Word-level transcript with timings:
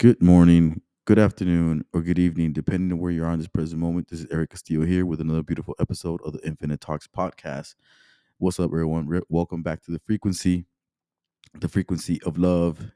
Good 0.00 0.22
morning, 0.22 0.80
good 1.04 1.18
afternoon, 1.18 1.84
or 1.92 2.00
good 2.00 2.18
evening, 2.18 2.54
depending 2.54 2.90
on 2.90 3.00
where 3.00 3.10
you 3.10 3.22
are 3.22 3.32
in 3.32 3.38
this 3.38 3.48
present 3.48 3.78
moment. 3.78 4.08
This 4.08 4.20
is 4.20 4.26
Eric 4.30 4.48
Castillo 4.48 4.86
here 4.86 5.04
with 5.04 5.20
another 5.20 5.42
beautiful 5.42 5.76
episode 5.78 6.22
of 6.24 6.32
the 6.32 6.40
Infinite 6.42 6.80
Talks 6.80 7.06
podcast. 7.06 7.74
What's 8.38 8.58
up, 8.58 8.70
everyone? 8.70 9.06
Re- 9.06 9.20
Welcome 9.28 9.62
back 9.62 9.82
to 9.82 9.90
the 9.90 10.00
frequency, 10.06 10.64
the 11.52 11.68
frequency 11.68 12.18
of 12.22 12.38
love. 12.38 12.92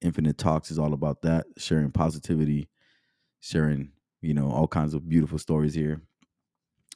Infinite 0.00 0.38
Talks 0.38 0.70
is 0.70 0.78
all 0.78 0.94
about 0.94 1.20
that, 1.20 1.44
sharing 1.58 1.90
positivity, 1.90 2.70
sharing, 3.40 3.92
you 4.22 4.32
know, 4.32 4.50
all 4.50 4.68
kinds 4.68 4.94
of 4.94 5.06
beautiful 5.06 5.38
stories 5.38 5.74
here. 5.74 6.00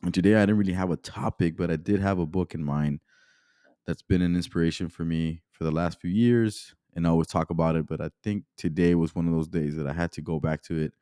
And 0.02 0.14
today 0.14 0.36
I 0.36 0.46
didn't 0.46 0.56
really 0.56 0.72
have 0.72 0.90
a 0.90 0.96
topic, 0.96 1.58
but 1.58 1.70
I 1.70 1.76
did 1.76 2.00
have 2.00 2.18
a 2.18 2.24
book 2.24 2.54
in 2.54 2.64
mind 2.64 3.00
that's 3.86 4.00
been 4.00 4.22
an 4.22 4.34
inspiration 4.34 4.88
for 4.88 5.04
me 5.04 5.42
for 5.50 5.64
the 5.64 5.70
last 5.70 6.00
few 6.00 6.10
years 6.10 6.74
and 6.94 7.06
I 7.06 7.10
always 7.10 7.28
talk 7.28 7.50
about 7.50 7.76
it, 7.76 7.86
but 7.86 8.00
I 8.00 8.10
think 8.22 8.44
today 8.56 8.94
was 8.94 9.14
one 9.14 9.26
of 9.26 9.32
those 9.32 9.48
days 9.48 9.76
that 9.76 9.86
I 9.86 9.92
had 9.92 10.12
to 10.12 10.20
go 10.20 10.40
back 10.40 10.62
to 10.64 10.78
it. 10.78 10.92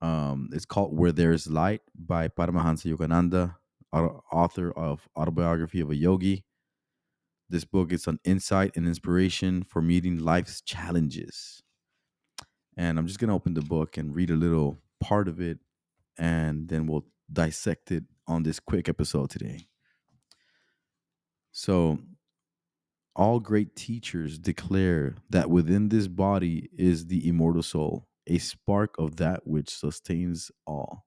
Um, 0.00 0.50
it's 0.52 0.64
called 0.64 0.96
Where 0.96 1.12
There's 1.12 1.46
Light 1.46 1.82
by 1.94 2.28
Paramahansa 2.28 2.94
Yogananda, 2.94 3.56
author 3.92 4.70
of 4.72 5.08
Autobiography 5.16 5.80
of 5.80 5.90
a 5.90 5.96
Yogi. 5.96 6.44
This 7.48 7.64
book 7.64 7.92
is 7.92 8.06
an 8.06 8.18
insight 8.24 8.72
and 8.76 8.86
inspiration 8.86 9.62
for 9.62 9.80
meeting 9.80 10.18
life's 10.18 10.60
challenges. 10.60 11.62
And 12.76 12.98
I'm 12.98 13.06
just 13.06 13.18
going 13.18 13.28
to 13.28 13.34
open 13.34 13.54
the 13.54 13.62
book 13.62 13.96
and 13.96 14.14
read 14.14 14.30
a 14.30 14.34
little 14.34 14.78
part 15.00 15.28
of 15.28 15.40
it, 15.40 15.58
and 16.18 16.68
then 16.68 16.86
we'll 16.86 17.06
dissect 17.32 17.90
it 17.90 18.04
on 18.26 18.42
this 18.42 18.60
quick 18.60 18.88
episode 18.88 19.30
today. 19.30 19.66
So, 21.52 21.98
all 23.16 23.40
great 23.40 23.74
teachers 23.74 24.38
declare 24.38 25.16
that 25.30 25.50
within 25.50 25.88
this 25.88 26.06
body 26.06 26.68
is 26.76 27.06
the 27.06 27.26
immortal 27.26 27.62
soul, 27.62 28.06
a 28.26 28.38
spark 28.38 28.94
of 28.98 29.16
that 29.16 29.46
which 29.46 29.70
sustains 29.70 30.50
all. 30.66 31.06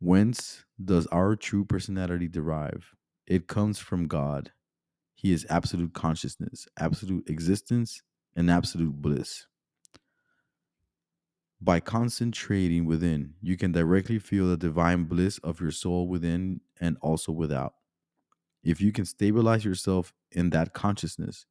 Whence 0.00 0.64
does 0.82 1.06
our 1.08 1.36
true 1.36 1.66
personality 1.66 2.28
derive? 2.28 2.94
It 3.26 3.46
comes 3.46 3.78
from 3.78 4.08
God. 4.08 4.52
He 5.14 5.32
is 5.32 5.46
absolute 5.50 5.92
consciousness, 5.92 6.66
absolute 6.78 7.28
existence, 7.28 8.02
and 8.34 8.50
absolute 8.50 8.94
bliss. 9.02 9.46
By 11.60 11.80
concentrating 11.80 12.86
within, 12.86 13.34
you 13.42 13.58
can 13.58 13.72
directly 13.72 14.18
feel 14.18 14.48
the 14.48 14.56
divine 14.56 15.04
bliss 15.04 15.36
of 15.38 15.60
your 15.60 15.72
soul 15.72 16.08
within 16.08 16.62
and 16.80 16.96
also 17.02 17.32
without. 17.32 17.74
If 18.62 18.80
you 18.80 18.92
can 18.92 19.04
stabilize 19.04 19.64
yourself 19.64 20.12
in 20.32 20.50
that 20.50 20.74
consciousness, 20.74 21.46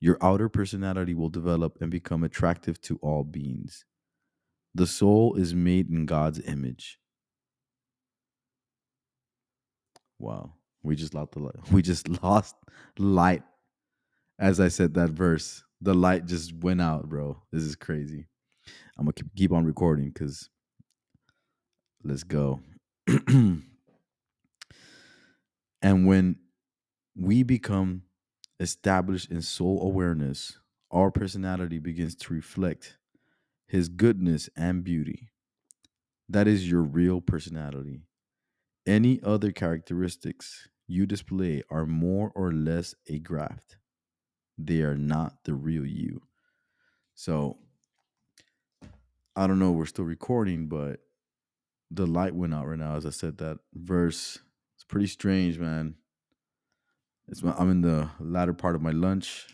your 0.00 0.18
outer 0.20 0.48
personality 0.48 1.14
will 1.14 1.28
develop 1.28 1.78
and 1.80 1.90
become 1.90 2.24
attractive 2.24 2.80
to 2.82 2.98
all 3.02 3.22
beings. 3.24 3.84
The 4.74 4.86
soul 4.86 5.34
is 5.34 5.54
made 5.54 5.90
in 5.90 6.06
God's 6.06 6.40
image. 6.40 6.98
Wow, 10.18 10.54
we 10.82 10.96
just 10.96 11.14
lost 11.14 11.32
the 11.32 11.40
light. 11.40 11.56
We 11.72 11.82
just 11.82 12.08
lost 12.22 12.56
light. 12.98 13.42
As 14.38 14.58
I 14.60 14.68
said 14.68 14.94
that 14.94 15.10
verse, 15.10 15.62
the 15.80 15.94
light 15.94 16.26
just 16.26 16.54
went 16.54 16.80
out, 16.80 17.08
bro. 17.08 17.42
This 17.52 17.62
is 17.62 17.76
crazy. 17.76 18.26
I'm 18.98 19.04
gonna 19.04 19.14
keep 19.36 19.52
on 19.52 19.64
recording 19.64 20.10
because 20.10 20.48
let's 22.02 22.24
go. 22.24 22.60
and 25.82 26.06
when 26.06 26.36
we 27.16 27.42
become 27.42 28.02
established 28.60 29.30
in 29.30 29.42
soul 29.42 29.82
awareness, 29.82 30.58
our 30.90 31.10
personality 31.10 31.78
begins 31.78 32.14
to 32.14 32.34
reflect 32.34 32.98
His 33.66 33.88
goodness 33.88 34.48
and 34.56 34.84
beauty. 34.84 35.30
That 36.28 36.48
is 36.48 36.70
your 36.70 36.82
real 36.82 37.20
personality. 37.20 38.02
Any 38.86 39.20
other 39.22 39.52
characteristics 39.52 40.68
you 40.86 41.06
display 41.06 41.62
are 41.70 41.86
more 41.86 42.32
or 42.34 42.52
less 42.52 42.94
a 43.08 43.18
graft, 43.18 43.76
they 44.58 44.80
are 44.82 44.96
not 44.96 45.44
the 45.44 45.54
real 45.54 45.86
you. 45.86 46.22
So, 47.14 47.58
I 49.34 49.46
don't 49.46 49.58
know, 49.58 49.72
we're 49.72 49.86
still 49.86 50.04
recording, 50.04 50.66
but 50.68 51.00
the 51.90 52.06
light 52.06 52.34
went 52.34 52.54
out 52.54 52.66
right 52.66 52.78
now 52.78 52.96
as 52.96 53.06
I 53.06 53.10
said 53.10 53.38
that 53.38 53.58
verse. 53.74 54.38
It's 54.82 54.88
pretty 54.88 55.06
strange, 55.06 55.60
man. 55.60 55.94
It's 57.28 57.40
my, 57.40 57.54
I'm 57.56 57.70
in 57.70 57.82
the 57.82 58.10
latter 58.18 58.52
part 58.52 58.74
of 58.74 58.82
my 58.82 58.90
lunch. 58.90 59.46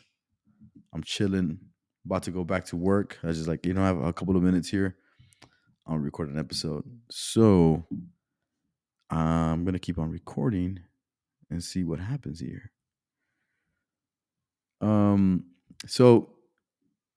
I'm 0.94 1.02
chilling, 1.02 1.58
about 2.06 2.22
to 2.22 2.30
go 2.30 2.44
back 2.44 2.64
to 2.66 2.76
work. 2.76 3.18
I 3.22 3.26
was 3.26 3.36
just 3.36 3.46
like, 3.46 3.66
you 3.66 3.74
know, 3.74 3.82
I 3.82 3.88
have 3.88 4.00
a 4.00 4.12
couple 4.14 4.38
of 4.38 4.42
minutes 4.42 4.70
here. 4.70 4.96
I'll 5.86 5.98
record 5.98 6.30
an 6.30 6.38
episode. 6.38 6.82
So 7.10 7.86
I'm 9.10 9.66
gonna 9.66 9.78
keep 9.78 9.98
on 9.98 10.10
recording 10.10 10.80
and 11.50 11.62
see 11.62 11.84
what 11.84 12.00
happens 12.00 12.40
here. 12.40 12.72
Um, 14.80 15.44
so 15.86 16.30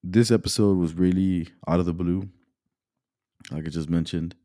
this 0.04 0.32
episode 0.32 0.78
was 0.78 0.96
really 0.96 1.48
out 1.66 1.80
of 1.80 1.86
the 1.86 1.94
blue, 1.94 2.28
like 3.52 3.66
I 3.66 3.70
just 3.70 3.90
mentioned, 3.90 4.36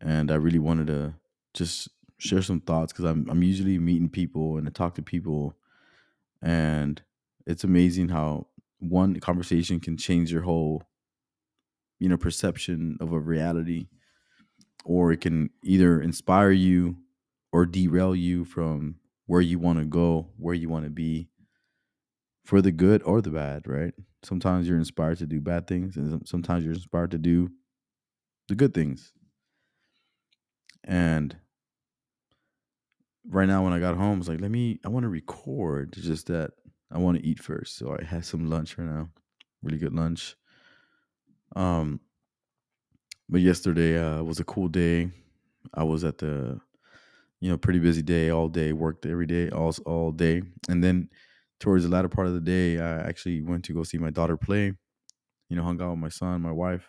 and 0.00 0.30
I 0.30 0.36
really 0.36 0.58
wanted 0.58 0.86
to 0.86 1.14
just 1.52 1.90
share 2.18 2.42
some 2.42 2.60
thoughts 2.60 2.92
because 2.92 3.04
I'm 3.04 3.28
I'm 3.28 3.42
usually 3.42 3.78
meeting 3.78 4.08
people 4.08 4.56
and 4.56 4.66
I 4.66 4.70
talk 4.70 4.94
to 4.96 5.02
people, 5.02 5.56
and 6.42 7.02
it's 7.46 7.64
amazing 7.64 8.08
how 8.08 8.46
one 8.78 9.18
conversation 9.20 9.80
can 9.80 9.96
change 9.96 10.30
your 10.32 10.42
whole, 10.42 10.82
you 11.98 12.08
know, 12.08 12.16
perception 12.16 12.96
of 13.00 13.12
a 13.12 13.18
reality, 13.18 13.88
or 14.84 15.12
it 15.12 15.20
can 15.20 15.50
either 15.62 16.00
inspire 16.00 16.50
you 16.50 16.98
or 17.52 17.66
derail 17.66 18.14
you 18.14 18.44
from 18.44 18.96
where 19.26 19.40
you 19.40 19.58
want 19.58 19.78
to 19.78 19.84
go, 19.84 20.28
where 20.36 20.54
you 20.54 20.68
want 20.68 20.84
to 20.84 20.90
be, 20.90 21.28
for 22.44 22.60
the 22.60 22.72
good 22.72 23.02
or 23.04 23.22
the 23.22 23.30
bad, 23.30 23.66
right? 23.66 23.94
Sometimes 24.22 24.68
you're 24.68 24.78
inspired 24.78 25.18
to 25.18 25.26
do 25.26 25.40
bad 25.40 25.66
things, 25.66 25.96
and 25.96 26.26
sometimes 26.26 26.64
you're 26.64 26.74
inspired 26.74 27.10
to 27.12 27.18
do 27.18 27.50
the 28.48 28.54
good 28.54 28.74
things. 28.74 29.12
And 30.82 31.36
right 33.28 33.46
now 33.48 33.64
when 33.64 33.72
I 33.72 33.78
got 33.80 33.96
home, 33.96 34.16
I 34.16 34.18
was 34.18 34.28
like, 34.28 34.40
let 34.40 34.50
me 34.50 34.80
I 34.84 34.88
want 34.88 35.04
to 35.04 35.08
record. 35.08 35.92
Just 35.92 36.26
that 36.28 36.52
I 36.90 36.98
want 36.98 37.18
to 37.18 37.26
eat 37.26 37.40
first. 37.40 37.76
So 37.76 37.96
I 37.98 38.04
had 38.04 38.24
some 38.24 38.48
lunch 38.48 38.78
right 38.78 38.88
now. 38.88 39.10
Really 39.62 39.78
good 39.78 39.94
lunch. 39.94 40.36
Um 41.56 42.00
but 43.28 43.40
yesterday 43.40 43.98
uh 43.98 44.22
was 44.22 44.40
a 44.40 44.44
cool 44.44 44.68
day. 44.68 45.10
I 45.72 45.84
was 45.84 46.04
at 46.04 46.18
the 46.18 46.60
you 47.40 47.50
know, 47.50 47.58
pretty 47.58 47.78
busy 47.78 48.02
day 48.02 48.30
all 48.30 48.48
day, 48.48 48.72
worked 48.72 49.04
every 49.06 49.26
day, 49.26 49.50
all 49.50 49.74
all 49.84 50.12
day. 50.12 50.42
And 50.68 50.82
then 50.82 51.10
towards 51.60 51.84
the 51.84 51.90
latter 51.90 52.08
part 52.08 52.26
of 52.26 52.34
the 52.34 52.40
day, 52.40 52.78
I 52.78 53.00
actually 53.00 53.42
went 53.42 53.64
to 53.66 53.74
go 53.74 53.82
see 53.82 53.98
my 53.98 54.10
daughter 54.10 54.36
play. 54.36 54.72
You 55.50 55.56
know, 55.56 55.62
hung 55.62 55.80
out 55.82 55.90
with 55.90 55.98
my 55.98 56.08
son, 56.08 56.40
my 56.40 56.52
wife. 56.52 56.88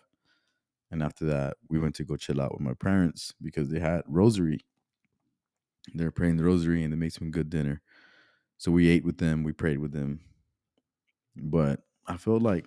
And 0.90 1.02
after 1.02 1.26
that, 1.26 1.56
we 1.68 1.78
went 1.78 1.94
to 1.96 2.04
go 2.04 2.16
chill 2.16 2.40
out 2.40 2.52
with 2.52 2.62
my 2.62 2.74
parents 2.74 3.34
because 3.42 3.68
they 3.68 3.80
had 3.80 4.02
rosary 4.06 4.60
they're 5.94 6.10
praying 6.10 6.36
the 6.36 6.44
rosary 6.44 6.82
and 6.82 6.92
they 6.92 6.96
made 6.96 7.12
some 7.12 7.30
good 7.30 7.50
dinner. 7.50 7.82
So 8.58 8.70
we 8.70 8.88
ate 8.88 9.04
with 9.04 9.18
them, 9.18 9.42
we 9.44 9.52
prayed 9.52 9.78
with 9.78 9.92
them. 9.92 10.20
But 11.36 11.82
I 12.06 12.16
felt 12.16 12.42
like 12.42 12.66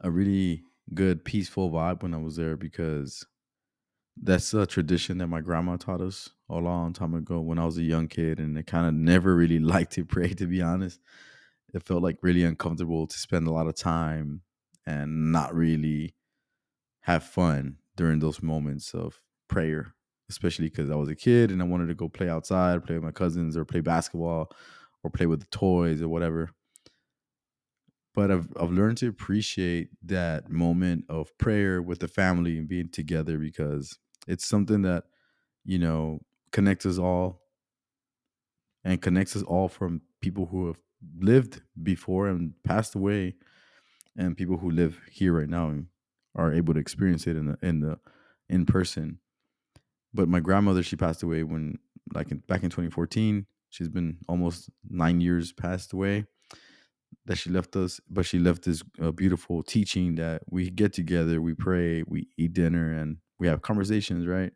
a 0.00 0.10
really 0.10 0.62
good, 0.94 1.24
peaceful 1.24 1.70
vibe 1.70 2.02
when 2.02 2.14
I 2.14 2.18
was 2.18 2.36
there 2.36 2.56
because 2.56 3.26
that's 4.16 4.54
a 4.54 4.66
tradition 4.66 5.18
that 5.18 5.26
my 5.26 5.40
grandma 5.40 5.76
taught 5.76 6.00
us 6.00 6.30
a 6.48 6.56
long 6.56 6.92
time 6.92 7.14
ago 7.14 7.40
when 7.40 7.58
I 7.58 7.66
was 7.66 7.78
a 7.78 7.82
young 7.82 8.08
kid. 8.08 8.38
And 8.38 8.56
I 8.58 8.62
kind 8.62 8.86
of 8.86 8.94
never 8.94 9.34
really 9.34 9.58
liked 9.60 9.92
to 9.92 10.04
pray, 10.04 10.28
to 10.34 10.46
be 10.46 10.62
honest. 10.62 11.00
It 11.74 11.82
felt 11.82 12.02
like 12.02 12.18
really 12.22 12.44
uncomfortable 12.44 13.06
to 13.06 13.18
spend 13.18 13.46
a 13.46 13.52
lot 13.52 13.66
of 13.66 13.74
time 13.74 14.42
and 14.86 15.32
not 15.32 15.54
really 15.54 16.14
have 17.00 17.24
fun 17.24 17.78
during 17.96 18.20
those 18.20 18.42
moments 18.42 18.94
of 18.94 19.20
prayer 19.48 19.95
especially 20.30 20.68
because 20.68 20.90
I 20.90 20.96
was 20.96 21.08
a 21.08 21.14
kid 21.14 21.50
and 21.50 21.60
I 21.62 21.64
wanted 21.64 21.86
to 21.88 21.94
go 21.94 22.08
play 22.08 22.28
outside, 22.28 22.84
play 22.84 22.96
with 22.96 23.04
my 23.04 23.12
cousins, 23.12 23.56
or 23.56 23.64
play 23.64 23.80
basketball, 23.80 24.50
or 25.02 25.10
play 25.10 25.26
with 25.26 25.40
the 25.40 25.46
toys 25.46 26.02
or 26.02 26.08
whatever. 26.08 26.50
But 28.14 28.30
I've 28.30 28.48
I've 28.58 28.72
learned 28.72 28.98
to 28.98 29.08
appreciate 29.08 29.90
that 30.04 30.50
moment 30.50 31.04
of 31.08 31.36
prayer 31.38 31.82
with 31.82 32.00
the 32.00 32.08
family 32.08 32.58
and 32.58 32.68
being 32.68 32.88
together 32.88 33.38
because 33.38 33.98
it's 34.26 34.46
something 34.46 34.82
that 34.82 35.04
you 35.64 35.78
know 35.78 36.20
connects 36.50 36.86
us 36.86 36.98
all 36.98 37.42
and 38.84 39.02
connects 39.02 39.36
us 39.36 39.42
all 39.42 39.68
from 39.68 40.00
people 40.20 40.46
who 40.46 40.68
have 40.68 40.78
lived 41.18 41.60
before 41.82 42.28
and 42.28 42.54
passed 42.64 42.94
away 42.94 43.34
and 44.16 44.36
people 44.36 44.56
who 44.56 44.70
live 44.70 44.98
here 45.10 45.34
right 45.38 45.48
now 45.48 45.68
and 45.68 45.86
are 46.34 46.52
able 46.52 46.72
to 46.72 46.80
experience 46.80 47.26
it 47.26 47.36
in 47.36 47.46
the 47.46 47.58
in 47.62 47.80
the 47.80 47.98
in 48.48 48.64
person 48.64 49.18
but 50.16 50.28
my 50.28 50.40
grandmother, 50.40 50.82
she 50.82 50.96
passed 50.96 51.22
away 51.24 51.44
when, 51.44 51.78
like, 52.14 52.32
in, 52.32 52.38
back 52.48 52.64
in 52.64 52.70
2014. 52.70 53.46
She's 53.70 53.90
been 53.90 54.18
almost 54.28 54.70
nine 54.88 55.20
years 55.22 55.52
passed 55.52 55.92
away. 55.94 56.26
that 57.26 57.38
she 57.38 57.50
left 57.50 57.76
us, 57.76 58.00
but 58.10 58.26
she 58.26 58.38
left 58.38 58.64
this 58.64 58.82
uh, 59.02 59.12
beautiful 59.12 59.62
teaching 59.62 60.16
that 60.16 60.42
we 60.50 60.70
get 60.70 60.92
together, 60.92 61.42
we 61.42 61.54
pray, 61.54 62.02
we 62.06 62.28
eat 62.38 62.52
dinner, 62.54 62.92
and 62.92 63.18
we 63.38 63.48
have 63.48 63.62
conversations, 63.62 64.26
right? 64.26 64.52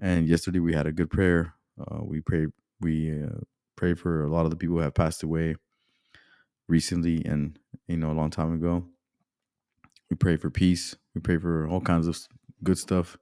And 0.00 0.28
yesterday 0.28 0.60
we 0.60 0.74
had 0.74 0.86
a 0.86 0.92
good 0.92 1.10
prayer. 1.10 1.54
Uh, 1.80 2.00
we 2.04 2.20
prayed, 2.20 2.48
we 2.80 3.12
uh, 3.22 3.40
prayed 3.76 3.98
for 3.98 4.24
a 4.24 4.30
lot 4.30 4.44
of 4.44 4.50
the 4.50 4.56
people 4.56 4.76
who 4.76 4.82
have 4.82 4.94
passed 4.94 5.22
away 5.22 5.56
recently, 6.68 7.24
and 7.24 7.58
you 7.88 7.96
know, 7.98 8.10
a 8.10 8.14
long 8.14 8.30
time 8.30 8.54
ago. 8.54 8.84
We 10.10 10.16
pray 10.16 10.36
for 10.36 10.50
peace. 10.50 10.96
We 11.14 11.20
pray 11.20 11.38
for 11.38 11.66
all 11.68 11.80
kinds 11.80 12.06
of 12.06 12.18
good 12.62 12.78
stuff. 12.78 13.18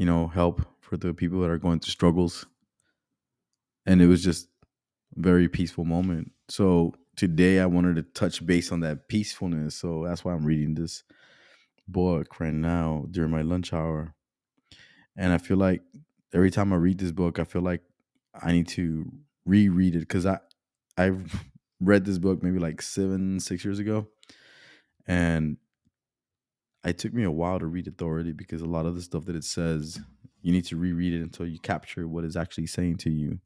You 0.00 0.06
know, 0.06 0.28
help 0.28 0.62
for 0.80 0.96
the 0.96 1.12
people 1.12 1.42
that 1.42 1.50
are 1.50 1.58
going 1.58 1.78
through 1.78 1.90
struggles. 1.90 2.46
And 3.84 4.00
it 4.00 4.06
was 4.06 4.24
just 4.24 4.48
a 5.14 5.20
very 5.20 5.46
peaceful 5.46 5.84
moment. 5.84 6.32
So 6.48 6.94
today 7.16 7.60
I 7.60 7.66
wanted 7.66 7.96
to 7.96 8.02
touch 8.02 8.46
base 8.46 8.72
on 8.72 8.80
that 8.80 9.08
peacefulness. 9.08 9.74
So 9.74 10.04
that's 10.06 10.24
why 10.24 10.32
I'm 10.32 10.46
reading 10.46 10.72
this 10.72 11.02
book 11.86 12.40
right 12.40 12.54
now 12.54 13.04
during 13.10 13.30
my 13.30 13.42
lunch 13.42 13.74
hour. 13.74 14.14
And 15.18 15.34
I 15.34 15.36
feel 15.36 15.58
like 15.58 15.82
every 16.32 16.50
time 16.50 16.72
I 16.72 16.76
read 16.76 16.96
this 16.96 17.12
book, 17.12 17.38
I 17.38 17.44
feel 17.44 17.60
like 17.60 17.82
I 18.34 18.52
need 18.52 18.68
to 18.68 19.04
reread 19.44 19.96
it 19.96 20.08
because 20.08 20.24
I 20.24 20.38
I've 20.96 21.44
read 21.78 22.06
this 22.06 22.16
book 22.16 22.42
maybe 22.42 22.58
like 22.58 22.80
seven, 22.80 23.38
six 23.38 23.66
years 23.66 23.78
ago. 23.78 24.08
And 25.06 25.58
it 26.84 26.98
took 26.98 27.12
me 27.12 27.24
a 27.24 27.30
while 27.30 27.58
to 27.58 27.66
read 27.66 27.88
authority 27.88 28.32
because 28.32 28.62
a 28.62 28.66
lot 28.66 28.86
of 28.86 28.94
the 28.94 29.02
stuff 29.02 29.26
that 29.26 29.36
it 29.36 29.44
says, 29.44 30.00
you 30.42 30.52
need 30.52 30.64
to 30.66 30.76
reread 30.76 31.12
it 31.12 31.22
until 31.22 31.46
you 31.46 31.58
capture 31.58 32.08
what 32.08 32.24
it's 32.24 32.36
actually 32.36 32.66
saying 32.66 32.96
to 32.98 33.10
you. 33.10 33.38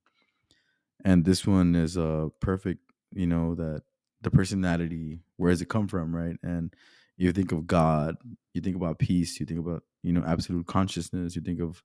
And 1.05 1.25
this 1.25 1.47
one 1.47 1.75
is 1.75 1.97
a 1.97 2.05
uh, 2.05 2.29
perfect, 2.41 2.81
you 3.13 3.27
know, 3.27 3.55
that 3.57 3.83
the 4.23 4.31
personality, 4.31 5.21
where 5.37 5.51
does 5.51 5.61
it 5.61 5.69
come 5.69 5.89
from, 5.89 6.15
right? 6.15 6.37
And 6.43 6.73
you 7.17 7.33
think 7.33 7.53
of 7.53 7.67
God, 7.67 8.17
you 8.55 8.61
think 8.61 8.77
about 8.77 8.99
peace, 8.99 9.39
you 9.39 9.47
think 9.47 9.61
about, 9.61 9.83
you 10.03 10.13
know, 10.13 10.25
absolute 10.27 10.67
consciousness, 10.67 11.37
you 11.37 11.43
think 11.43 11.61
of 11.61 11.83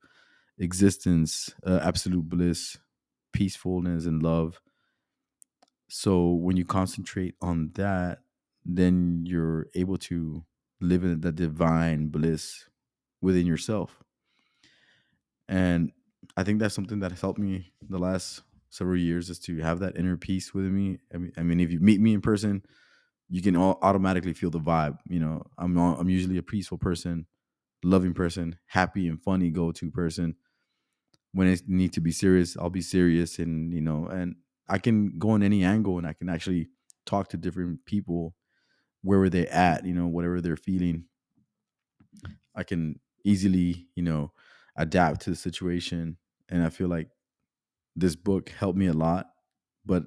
existence, 0.57 1.53
uh, 1.65 1.79
absolute 1.81 2.29
bliss, 2.29 2.77
peacefulness, 3.33 4.05
and 4.05 4.23
love. 4.23 4.59
So 5.89 6.29
when 6.29 6.55
you 6.55 6.65
concentrate 6.65 7.35
on 7.41 7.71
that, 7.73 8.19
then 8.65 9.23
you're 9.25 9.67
able 9.75 9.97
to 9.97 10.43
live 10.81 11.03
in 11.03 11.21
the 11.21 11.31
divine 11.31 12.07
bliss 12.07 12.65
within 13.21 13.45
yourself. 13.45 14.03
And 15.47 15.91
I 16.37 16.43
think 16.43 16.59
that's 16.59 16.75
something 16.75 16.99
that 16.99 17.11
has 17.11 17.21
helped 17.21 17.39
me 17.39 17.71
the 17.89 17.97
last 17.97 18.41
several 18.69 18.97
years 18.97 19.29
is 19.29 19.39
to 19.39 19.57
have 19.59 19.79
that 19.79 19.97
inner 19.97 20.15
peace 20.15 20.53
within 20.53 20.75
me. 20.75 20.99
I 21.13 21.41
mean, 21.41 21.59
if 21.59 21.71
you 21.71 21.79
meet 21.79 21.99
me 21.99 22.13
in 22.13 22.21
person, 22.21 22.63
you 23.29 23.41
can 23.41 23.55
all 23.55 23.79
automatically 23.81 24.33
feel 24.33 24.51
the 24.51 24.59
vibe. 24.59 24.97
You 25.07 25.19
know, 25.19 25.43
I'm 25.57 25.77
I'm 25.77 26.09
usually 26.09 26.37
a 26.37 26.43
peaceful 26.43 26.77
person, 26.77 27.25
loving 27.83 28.13
person, 28.13 28.57
happy 28.67 29.07
and 29.07 29.21
funny 29.21 29.49
go-to 29.49 29.91
person. 29.91 30.35
When 31.31 31.47
I 31.47 31.57
need 31.67 31.93
to 31.93 32.01
be 32.01 32.11
serious, 32.11 32.57
I'll 32.57 32.69
be 32.71 32.81
serious, 32.81 33.37
and 33.39 33.73
you 33.73 33.81
know, 33.81 34.07
and 34.07 34.35
I 34.67 34.79
can 34.79 35.17
go 35.19 35.35
in 35.35 35.43
any 35.43 35.63
angle, 35.63 35.97
and 35.97 36.07
I 36.07 36.13
can 36.13 36.29
actually 36.29 36.69
talk 37.05 37.29
to 37.29 37.37
different 37.37 37.85
people 37.85 38.35
where 39.01 39.19
were 39.19 39.29
they 39.29 39.47
at, 39.47 39.85
you 39.85 39.93
know, 39.93 40.07
whatever 40.07 40.41
they're 40.41 40.57
feeling. 40.57 41.05
I 42.55 42.63
can 42.63 42.99
easily, 43.23 43.87
you 43.95 44.03
know, 44.03 44.33
adapt 44.75 45.21
to 45.21 45.29
the 45.29 45.35
situation. 45.35 46.17
And 46.49 46.63
I 46.63 46.69
feel 46.69 46.87
like 46.87 47.09
this 47.95 48.15
book 48.15 48.49
helped 48.49 48.77
me 48.77 48.87
a 48.87 48.93
lot, 48.93 49.27
but 49.85 50.03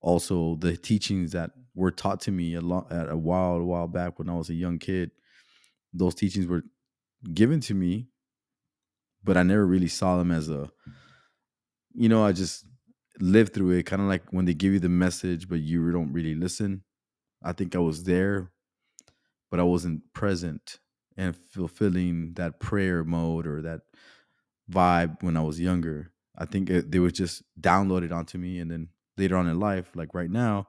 also 0.00 0.56
the 0.56 0.76
teachings 0.76 1.32
that 1.32 1.50
were 1.74 1.90
taught 1.90 2.20
to 2.22 2.32
me 2.32 2.54
a 2.54 2.60
lot 2.60 2.90
at 2.92 3.10
a 3.10 3.16
while, 3.16 3.56
a 3.56 3.64
while 3.64 3.88
back 3.88 4.18
when 4.18 4.28
I 4.28 4.34
was 4.34 4.50
a 4.50 4.54
young 4.54 4.78
kid. 4.78 5.10
Those 5.92 6.14
teachings 6.14 6.46
were 6.46 6.62
given 7.34 7.60
to 7.60 7.74
me, 7.74 8.08
but 9.24 9.36
I 9.36 9.42
never 9.42 9.66
really 9.66 9.88
saw 9.88 10.16
them 10.16 10.30
as 10.30 10.48
a, 10.48 10.70
you 11.94 12.08
know, 12.08 12.24
I 12.24 12.32
just 12.32 12.66
lived 13.20 13.54
through 13.54 13.72
it. 13.72 13.84
Kind 13.84 14.02
of 14.02 14.08
like 14.08 14.24
when 14.30 14.44
they 14.44 14.54
give 14.54 14.72
you 14.72 14.80
the 14.80 14.88
message, 14.88 15.48
but 15.48 15.60
you 15.60 15.90
don't 15.92 16.12
really 16.12 16.34
listen. 16.34 16.82
I 17.46 17.52
think 17.52 17.76
I 17.76 17.78
was 17.78 18.04
there, 18.04 18.50
but 19.50 19.60
I 19.60 19.62
wasn't 19.62 20.02
present 20.12 20.80
and 21.16 21.36
fulfilling 21.36 22.34
that 22.34 22.60
prayer 22.60 23.04
mode 23.04 23.46
or 23.46 23.62
that 23.62 23.82
vibe 24.70 25.22
when 25.22 25.36
I 25.36 25.42
was 25.42 25.60
younger. 25.60 26.12
I 26.36 26.44
think 26.44 26.68
it, 26.68 26.90
they 26.90 26.98
was 26.98 27.12
just 27.12 27.44
downloaded 27.60 28.12
onto 28.12 28.36
me, 28.36 28.58
and 28.58 28.70
then 28.70 28.88
later 29.16 29.36
on 29.36 29.48
in 29.48 29.60
life, 29.60 29.92
like 29.94 30.12
right 30.12 30.30
now, 30.30 30.68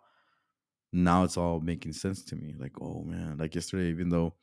now 0.93 1.23
it's 1.23 1.35
all 1.35 1.59
making 1.59 1.93
sense 1.93 2.23
to 2.25 2.35
me. 2.35 2.53
Like, 2.57 2.73
oh 2.79 3.03
man, 3.03 3.37
like 3.39 3.55
yesterday, 3.55 3.89
even 3.89 4.09
though 4.09 4.35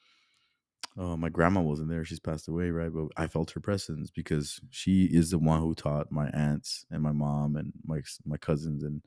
uh, 0.99 1.17
my 1.17 1.29
grandma 1.29 1.61
wasn't 1.61 1.89
there, 1.89 2.05
she's 2.05 2.21
passed 2.21 2.49
away, 2.49 2.71
right? 2.71 2.93
But 2.93 3.09
I 3.17 3.27
felt 3.29 3.53
her 3.53 3.61
presence 3.61 4.11
because 4.11 4.61
she 4.71 5.05
is 5.05 5.31
the 5.31 5.39
one 5.39 5.61
who 5.61 5.75
taught 5.75 6.13
my 6.13 6.29
aunts 6.31 6.85
and 6.91 7.03
my 7.03 7.13
mom 7.13 7.57
and 7.57 7.73
my 7.85 8.01
my 8.27 8.37
cousins 8.37 8.83
and 8.83 9.03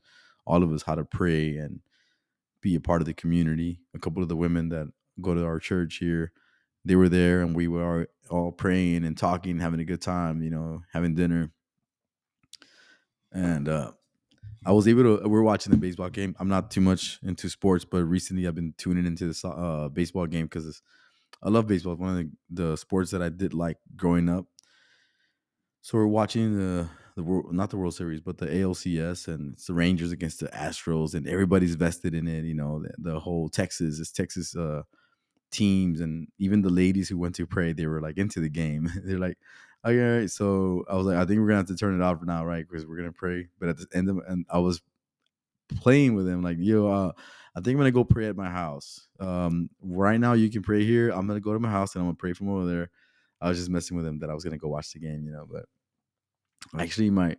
all 0.46 0.62
of 0.62 0.72
us 0.72 0.82
how 0.82 0.94
to 0.94 1.04
pray 1.04 1.56
and 1.56 1.80
be 2.60 2.74
a 2.74 2.80
part 2.80 3.02
of 3.02 3.06
the 3.06 3.14
community. 3.14 3.80
A 3.94 3.98
couple 3.98 4.22
of 4.22 4.28
the 4.28 4.36
women 4.36 4.68
that 4.70 4.88
go 5.20 5.34
to 5.34 5.44
our 5.44 5.58
church 5.58 5.96
here, 5.96 6.32
they 6.84 6.96
were 6.96 7.08
there 7.08 7.40
and 7.40 7.54
we 7.54 7.68
were 7.68 8.08
all 8.30 8.52
praying 8.52 9.04
and 9.04 9.16
talking, 9.16 9.58
having 9.58 9.80
a 9.80 9.84
good 9.84 10.02
time, 10.02 10.42
you 10.42 10.50
know, 10.50 10.82
having 10.92 11.14
dinner. 11.14 11.50
And 13.32 13.68
uh, 13.68 13.92
I 14.64 14.72
was 14.72 14.88
able 14.88 15.18
to. 15.18 15.28
We're 15.28 15.42
watching 15.42 15.70
the 15.70 15.76
baseball 15.76 16.08
game. 16.08 16.34
I'm 16.38 16.48
not 16.48 16.70
too 16.70 16.80
much 16.80 17.18
into 17.22 17.48
sports, 17.48 17.84
but 17.84 18.04
recently 18.04 18.46
I've 18.46 18.54
been 18.54 18.74
tuning 18.78 19.06
into 19.06 19.26
this 19.26 19.44
uh, 19.44 19.88
baseball 19.92 20.26
game 20.26 20.46
because 20.46 20.82
I 21.42 21.48
love 21.50 21.66
baseball. 21.66 21.92
It's 21.92 22.00
one 22.00 22.10
of 22.10 22.16
the, 22.16 22.70
the 22.70 22.76
sports 22.76 23.10
that 23.12 23.22
I 23.22 23.28
did 23.28 23.54
like 23.54 23.76
growing 23.96 24.28
up. 24.28 24.46
So 25.82 25.96
we're 25.98 26.06
watching 26.06 26.56
the 26.56 26.88
the 27.18 27.42
not 27.50 27.70
the 27.70 27.76
World 27.76 27.94
Series, 27.94 28.20
but 28.20 28.38
the 28.38 28.46
ALCS, 28.46 29.28
and 29.28 29.54
it's 29.54 29.66
the 29.66 29.74
Rangers 29.74 30.12
against 30.12 30.40
the 30.40 30.46
Astros, 30.48 31.14
and 31.14 31.26
everybody's 31.26 31.74
vested 31.74 32.14
in 32.14 32.28
it. 32.28 32.44
You 32.44 32.54
know, 32.54 32.80
the, 32.80 32.94
the 32.98 33.20
whole 33.20 33.48
Texas, 33.48 33.98
it's 33.98 34.12
Texas 34.12 34.56
uh, 34.56 34.82
teams, 35.50 36.00
and 36.00 36.28
even 36.38 36.62
the 36.62 36.70
ladies 36.70 37.08
who 37.08 37.18
went 37.18 37.34
to 37.34 37.46
pray, 37.46 37.72
they 37.72 37.86
were 37.86 38.00
like 38.00 38.18
into 38.18 38.40
the 38.40 38.48
game. 38.48 38.88
They're 39.04 39.18
like, 39.18 39.36
okay, 39.84 40.28
so 40.28 40.84
I 40.88 40.94
was 40.94 41.06
like, 41.06 41.16
I 41.16 41.24
think 41.24 41.40
we're 41.40 41.48
gonna 41.48 41.58
have 41.58 41.66
to 41.66 41.76
turn 41.76 42.00
it 42.00 42.02
off 42.02 42.22
now, 42.22 42.44
right? 42.44 42.64
Because 42.68 42.86
we're 42.86 42.96
gonna 42.96 43.12
pray. 43.12 43.48
But 43.58 43.70
at 43.70 43.78
the 43.78 43.86
end 43.92 44.08
of, 44.08 44.18
and 44.28 44.46
I 44.48 44.58
was 44.58 44.80
playing 45.80 46.14
with 46.14 46.26
them, 46.26 46.42
like, 46.42 46.56
yo, 46.60 46.86
uh, 46.86 47.12
I 47.56 47.60
think 47.60 47.74
I'm 47.74 47.78
gonna 47.78 47.90
go 47.90 48.04
pray 48.04 48.28
at 48.28 48.36
my 48.36 48.48
house. 48.48 49.08
Um, 49.18 49.70
right 49.82 50.20
now, 50.20 50.34
you 50.34 50.50
can 50.50 50.62
pray 50.62 50.84
here. 50.84 51.10
I'm 51.10 51.26
gonna 51.26 51.40
go 51.40 51.52
to 51.52 51.58
my 51.58 51.70
house 51.70 51.94
and 51.94 52.02
I'm 52.02 52.08
gonna 52.08 52.16
pray 52.16 52.32
from 52.32 52.48
over 52.48 52.64
there. 52.64 52.90
I 53.40 53.48
was 53.48 53.58
just 53.58 53.70
messing 53.70 53.96
with 53.96 54.06
them 54.06 54.20
that 54.20 54.30
I 54.30 54.34
was 54.34 54.44
gonna 54.44 54.58
go 54.58 54.68
watch 54.68 54.92
the 54.92 55.00
game, 55.00 55.24
you 55.24 55.32
know, 55.32 55.46
but 55.50 55.64
actually 56.78 57.10
my 57.10 57.36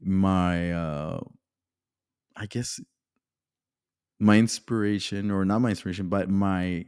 my 0.00 0.72
uh 0.72 1.20
i 2.36 2.46
guess 2.46 2.80
my 4.18 4.36
inspiration 4.36 5.30
or 5.30 5.44
not 5.44 5.60
my 5.60 5.70
inspiration 5.70 6.08
but 6.08 6.28
my 6.28 6.84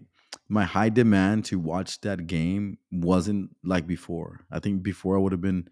my 0.48 0.64
high 0.64 0.88
demand 0.88 1.44
to 1.44 1.58
watch 1.58 2.00
that 2.00 2.26
game 2.26 2.78
wasn't 2.92 3.50
like 3.64 3.86
before. 3.86 4.40
I 4.50 4.60
think 4.60 4.82
before 4.82 5.16
i 5.16 5.18
would 5.18 5.32
have 5.32 5.40
been 5.40 5.68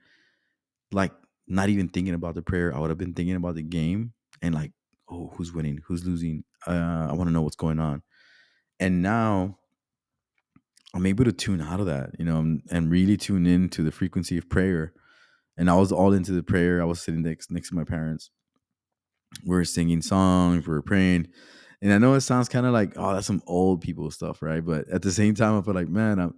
like 0.93 1.13
not 1.47 1.69
even 1.69 1.89
thinking 1.89 2.15
about 2.15 2.35
the 2.35 2.43
prayer 2.43 2.75
i 2.75 2.79
would 2.79 2.91
have 2.91 2.99
been 2.99 3.15
thinking 3.15 3.37
about 3.37 3.55
the 3.55 3.63
game 3.63 4.13
and 4.43 4.55
like 4.55 4.73
oh 5.11 5.33
who's 5.35 5.53
winning? 5.53 5.81
Who's 5.87 6.05
losing? 6.05 6.45
Uh, 6.67 7.09
i 7.11 7.13
want 7.13 7.29
to 7.29 7.33
know 7.33 7.43
what's 7.43 7.57
going 7.57 7.79
on. 7.79 8.03
And 8.81 9.03
now 9.03 9.59
i'm 10.95 11.07
able 11.07 11.25
to 11.25 11.33
tune 11.33 11.61
out 11.61 11.81
of 11.81 11.87
that 11.87 12.11
you 12.19 12.25
know 12.25 12.59
and 12.71 12.91
really 12.91 13.17
tune 13.17 13.47
in 13.47 13.69
to 13.69 13.83
the 13.83 13.93
frequency 13.93 14.39
of 14.39 14.49
prayer 14.49 14.93
and 15.59 15.69
I 15.69 15.75
was 15.75 15.93
all 15.93 16.13
into 16.13 16.33
the 16.33 16.43
prayer. 16.43 16.81
I 16.81 16.85
was 16.85 17.03
sitting 17.03 17.23
next 17.23 17.51
next 17.51 17.71
to 17.71 17.75
my 17.75 17.85
parents. 17.85 18.31
We 19.45 19.57
are 19.57 19.65
singing 19.65 20.01
songs, 20.01 20.67
we 20.67 20.75
are 20.75 20.83
praying. 20.83 21.29
And 21.83 21.93
I 21.93 21.99
know 21.99 22.15
it 22.15 22.23
sounds 22.23 22.49
kind 22.49 22.65
of 22.65 22.73
like, 22.73 22.95
oh, 22.97 23.13
that's 23.13 23.27
some 23.27 23.43
old 23.47 23.83
people 23.83 24.11
stuff, 24.11 24.41
right? 24.43 24.65
But 24.65 24.89
at 24.89 25.03
the 25.03 25.13
same 25.13 25.35
time, 25.35 25.59
I 25.59 25.63
feel 25.63 25.75
like, 25.75 25.89
man, 25.89 26.19
I'm 26.19 26.35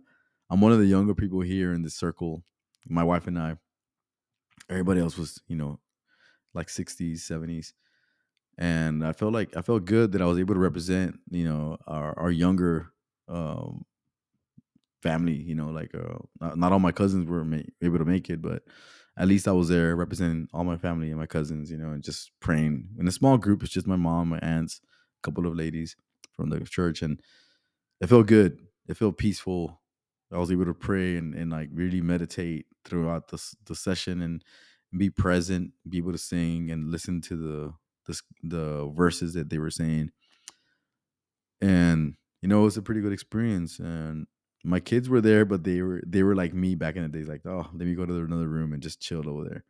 I'm 0.50 0.60
one 0.60 0.72
of 0.72 0.78
the 0.78 0.86
younger 0.86 1.14
people 1.14 1.40
here 1.42 1.72
in 1.72 1.82
this 1.82 1.94
circle. 1.94 2.42
My 2.88 3.04
wife 3.04 3.26
and 3.26 3.38
I. 3.38 3.56
Everybody 4.68 5.00
else 5.00 5.16
was, 5.16 5.40
you 5.48 5.56
know, 5.56 5.80
like 6.54 6.68
60s, 6.68 7.18
70s. 7.18 7.72
And 8.58 9.04
I 9.06 9.12
felt 9.12 9.32
like 9.32 9.56
I 9.56 9.62
felt 9.62 9.84
good 9.84 10.12
that 10.12 10.22
I 10.22 10.26
was 10.26 10.38
able 10.38 10.54
to 10.54 10.60
represent, 10.60 11.18
you 11.30 11.44
know, 11.44 11.76
our, 11.86 12.18
our 12.18 12.30
younger 12.30 12.92
um, 13.28 13.84
family, 15.02 15.34
you 15.34 15.54
know, 15.54 15.68
like 15.68 15.94
uh, 15.94 16.18
not, 16.40 16.58
not 16.58 16.72
all 16.72 16.78
my 16.78 16.92
cousins 16.92 17.26
were 17.26 17.44
ma- 17.44 17.58
able 17.82 17.98
to 17.98 18.04
make 18.04 18.28
it, 18.28 18.42
but 18.42 18.62
at 19.20 19.28
least 19.28 19.46
I 19.46 19.52
was 19.52 19.68
there 19.68 19.94
representing 19.94 20.48
all 20.54 20.64
my 20.64 20.78
family 20.78 21.10
and 21.10 21.18
my 21.18 21.26
cousins, 21.26 21.70
you 21.70 21.76
know, 21.76 21.90
and 21.90 22.02
just 22.02 22.32
praying 22.40 22.88
in 22.98 23.06
a 23.06 23.12
small 23.12 23.36
group. 23.36 23.62
It's 23.62 23.70
just 23.70 23.86
my 23.86 23.96
mom, 23.96 24.30
my 24.30 24.38
aunts, 24.38 24.80
a 24.82 25.22
couple 25.22 25.46
of 25.46 25.54
ladies 25.54 25.94
from 26.32 26.48
the 26.48 26.60
church, 26.60 27.02
and 27.02 27.20
it 28.00 28.08
felt 28.08 28.26
good. 28.26 28.58
It 28.88 28.96
felt 28.96 29.18
peaceful. 29.18 29.82
I 30.32 30.38
was 30.38 30.50
able 30.50 30.64
to 30.64 30.72
pray 30.72 31.18
and, 31.18 31.34
and 31.34 31.50
like 31.50 31.68
really 31.70 32.00
meditate 32.00 32.64
throughout 32.86 33.28
the 33.28 33.38
the 33.66 33.74
session 33.74 34.22
and 34.22 34.42
be 34.96 35.10
present, 35.10 35.72
be 35.86 35.98
able 35.98 36.12
to 36.12 36.18
sing 36.18 36.70
and 36.70 36.90
listen 36.90 37.20
to 37.22 37.36
the 37.36 37.74
the 38.06 38.20
the 38.42 38.92
verses 38.96 39.34
that 39.34 39.50
they 39.50 39.58
were 39.58 39.70
saying, 39.70 40.12
and 41.60 42.14
you 42.40 42.48
know 42.48 42.62
it 42.62 42.64
was 42.64 42.78
a 42.78 42.82
pretty 42.82 43.02
good 43.02 43.12
experience. 43.12 43.80
And 43.80 44.26
my 44.64 44.80
kids 44.80 45.08
were 45.08 45.20
there, 45.20 45.44
but 45.44 45.64
they 45.64 45.82
were 45.82 46.02
they 46.06 46.22
were 46.22 46.34
like 46.34 46.52
me 46.52 46.74
back 46.74 46.96
in 46.96 47.02
the 47.02 47.08
days, 47.08 47.28
like 47.28 47.46
oh 47.46 47.66
let 47.72 47.86
me 47.86 47.94
go 47.94 48.04
to 48.04 48.14
another 48.14 48.48
room 48.48 48.72
and 48.72 48.82
just 48.82 49.00
chill 49.00 49.28
over 49.28 49.44
there. 49.44 49.64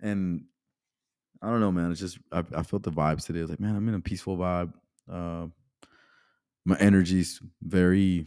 And 0.00 0.44
I 1.42 1.48
don't 1.48 1.60
know, 1.60 1.72
man. 1.72 1.90
It's 1.90 2.00
just 2.00 2.18
I, 2.32 2.42
I 2.54 2.62
felt 2.62 2.82
the 2.82 2.90
vibes 2.90 3.26
today. 3.26 3.40
I 3.40 3.42
was 3.42 3.50
like, 3.50 3.60
man, 3.60 3.76
I'm 3.76 3.88
in 3.88 3.94
a 3.94 4.00
peaceful 4.00 4.36
vibe. 4.36 4.72
Uh, 5.10 5.46
my 6.64 6.76
energy's 6.78 7.40
very. 7.62 8.26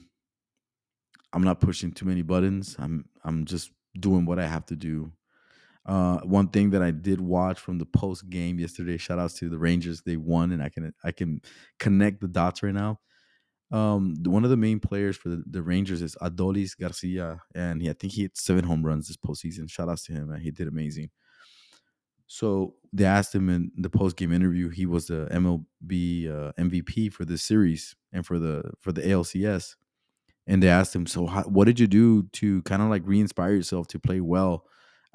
I'm 1.32 1.44
not 1.44 1.60
pushing 1.60 1.92
too 1.92 2.06
many 2.06 2.22
buttons. 2.22 2.76
I'm 2.80 3.06
I'm 3.24 3.46
just 3.46 3.72
doing 4.00 4.26
what 4.26 4.40
I 4.40 4.48
have 4.48 4.66
to 4.68 4.76
do. 4.76 5.12
Uh, 5.86 6.20
one 6.20 6.48
thing 6.48 6.70
that 6.72 6.82
I 6.82 6.92
did 6.92 7.20
watch 7.20 7.60
from 7.60 7.80
the 7.80 7.86
post 7.86 8.30
game 8.30 8.60
yesterday. 8.60 8.98
Shout 8.98 9.20
outs 9.20 9.36
to 9.40 9.50
the 9.50 9.58
Rangers. 9.58 10.02
They 10.02 10.18
won, 10.18 10.52
and 10.52 10.62
I 10.62 10.70
can 10.70 10.94
I 11.04 11.12
can 11.12 11.42
connect 11.80 12.22
the 12.22 12.28
dots 12.28 12.64
right 12.64 12.74
now. 12.74 13.00
Um, 13.72 14.16
one 14.24 14.44
of 14.44 14.50
the 14.50 14.58
main 14.58 14.80
players 14.80 15.16
for 15.16 15.30
the, 15.30 15.44
the 15.46 15.62
Rangers 15.62 16.02
is 16.02 16.16
Adolis 16.22 16.78
Garcia, 16.78 17.42
and 17.54 17.82
he, 17.82 17.90
I 17.90 17.94
think 17.94 18.14
he 18.14 18.24
hit 18.24 18.38
seven 18.38 18.64
home 18.64 18.84
runs 18.84 19.08
this 19.08 19.18
postseason. 19.18 19.70
Shout 19.70 19.90
outs 19.90 20.06
to 20.06 20.14
him, 20.14 20.30
man. 20.30 20.42
He 20.42 20.52
did 20.52 20.68
amazing. 20.68 21.12
So 22.26 22.76
they 22.94 23.06
asked 23.06 23.34
him 23.34 23.50
in 23.50 23.72
the 23.76 23.90
post 23.90 24.16
game 24.16 24.32
interview. 24.32 24.70
He 24.70 24.86
was 24.86 25.08
the 25.08 25.28
MLB 25.32 26.30
uh, 26.30 26.52
MVP 26.60 27.12
for 27.12 27.26
this 27.26 27.44
series 27.44 27.96
and 28.14 28.26
for 28.26 28.38
the 28.38 28.72
for 28.80 28.92
the 28.92 29.02
ALCS. 29.02 29.76
And 30.46 30.62
they 30.62 30.70
asked 30.70 30.96
him, 30.96 31.08
"So, 31.08 31.26
how, 31.26 31.44
what 31.44 31.66
did 31.66 31.80
you 31.80 31.88
do 31.88 32.24
to 32.34 32.62
kind 32.64 32.82
of 32.82 32.90
like 32.90 33.02
re-inspire 33.06 33.54
yourself 33.54 33.88
to 33.90 34.00
play 34.00 34.20
well 34.22 34.66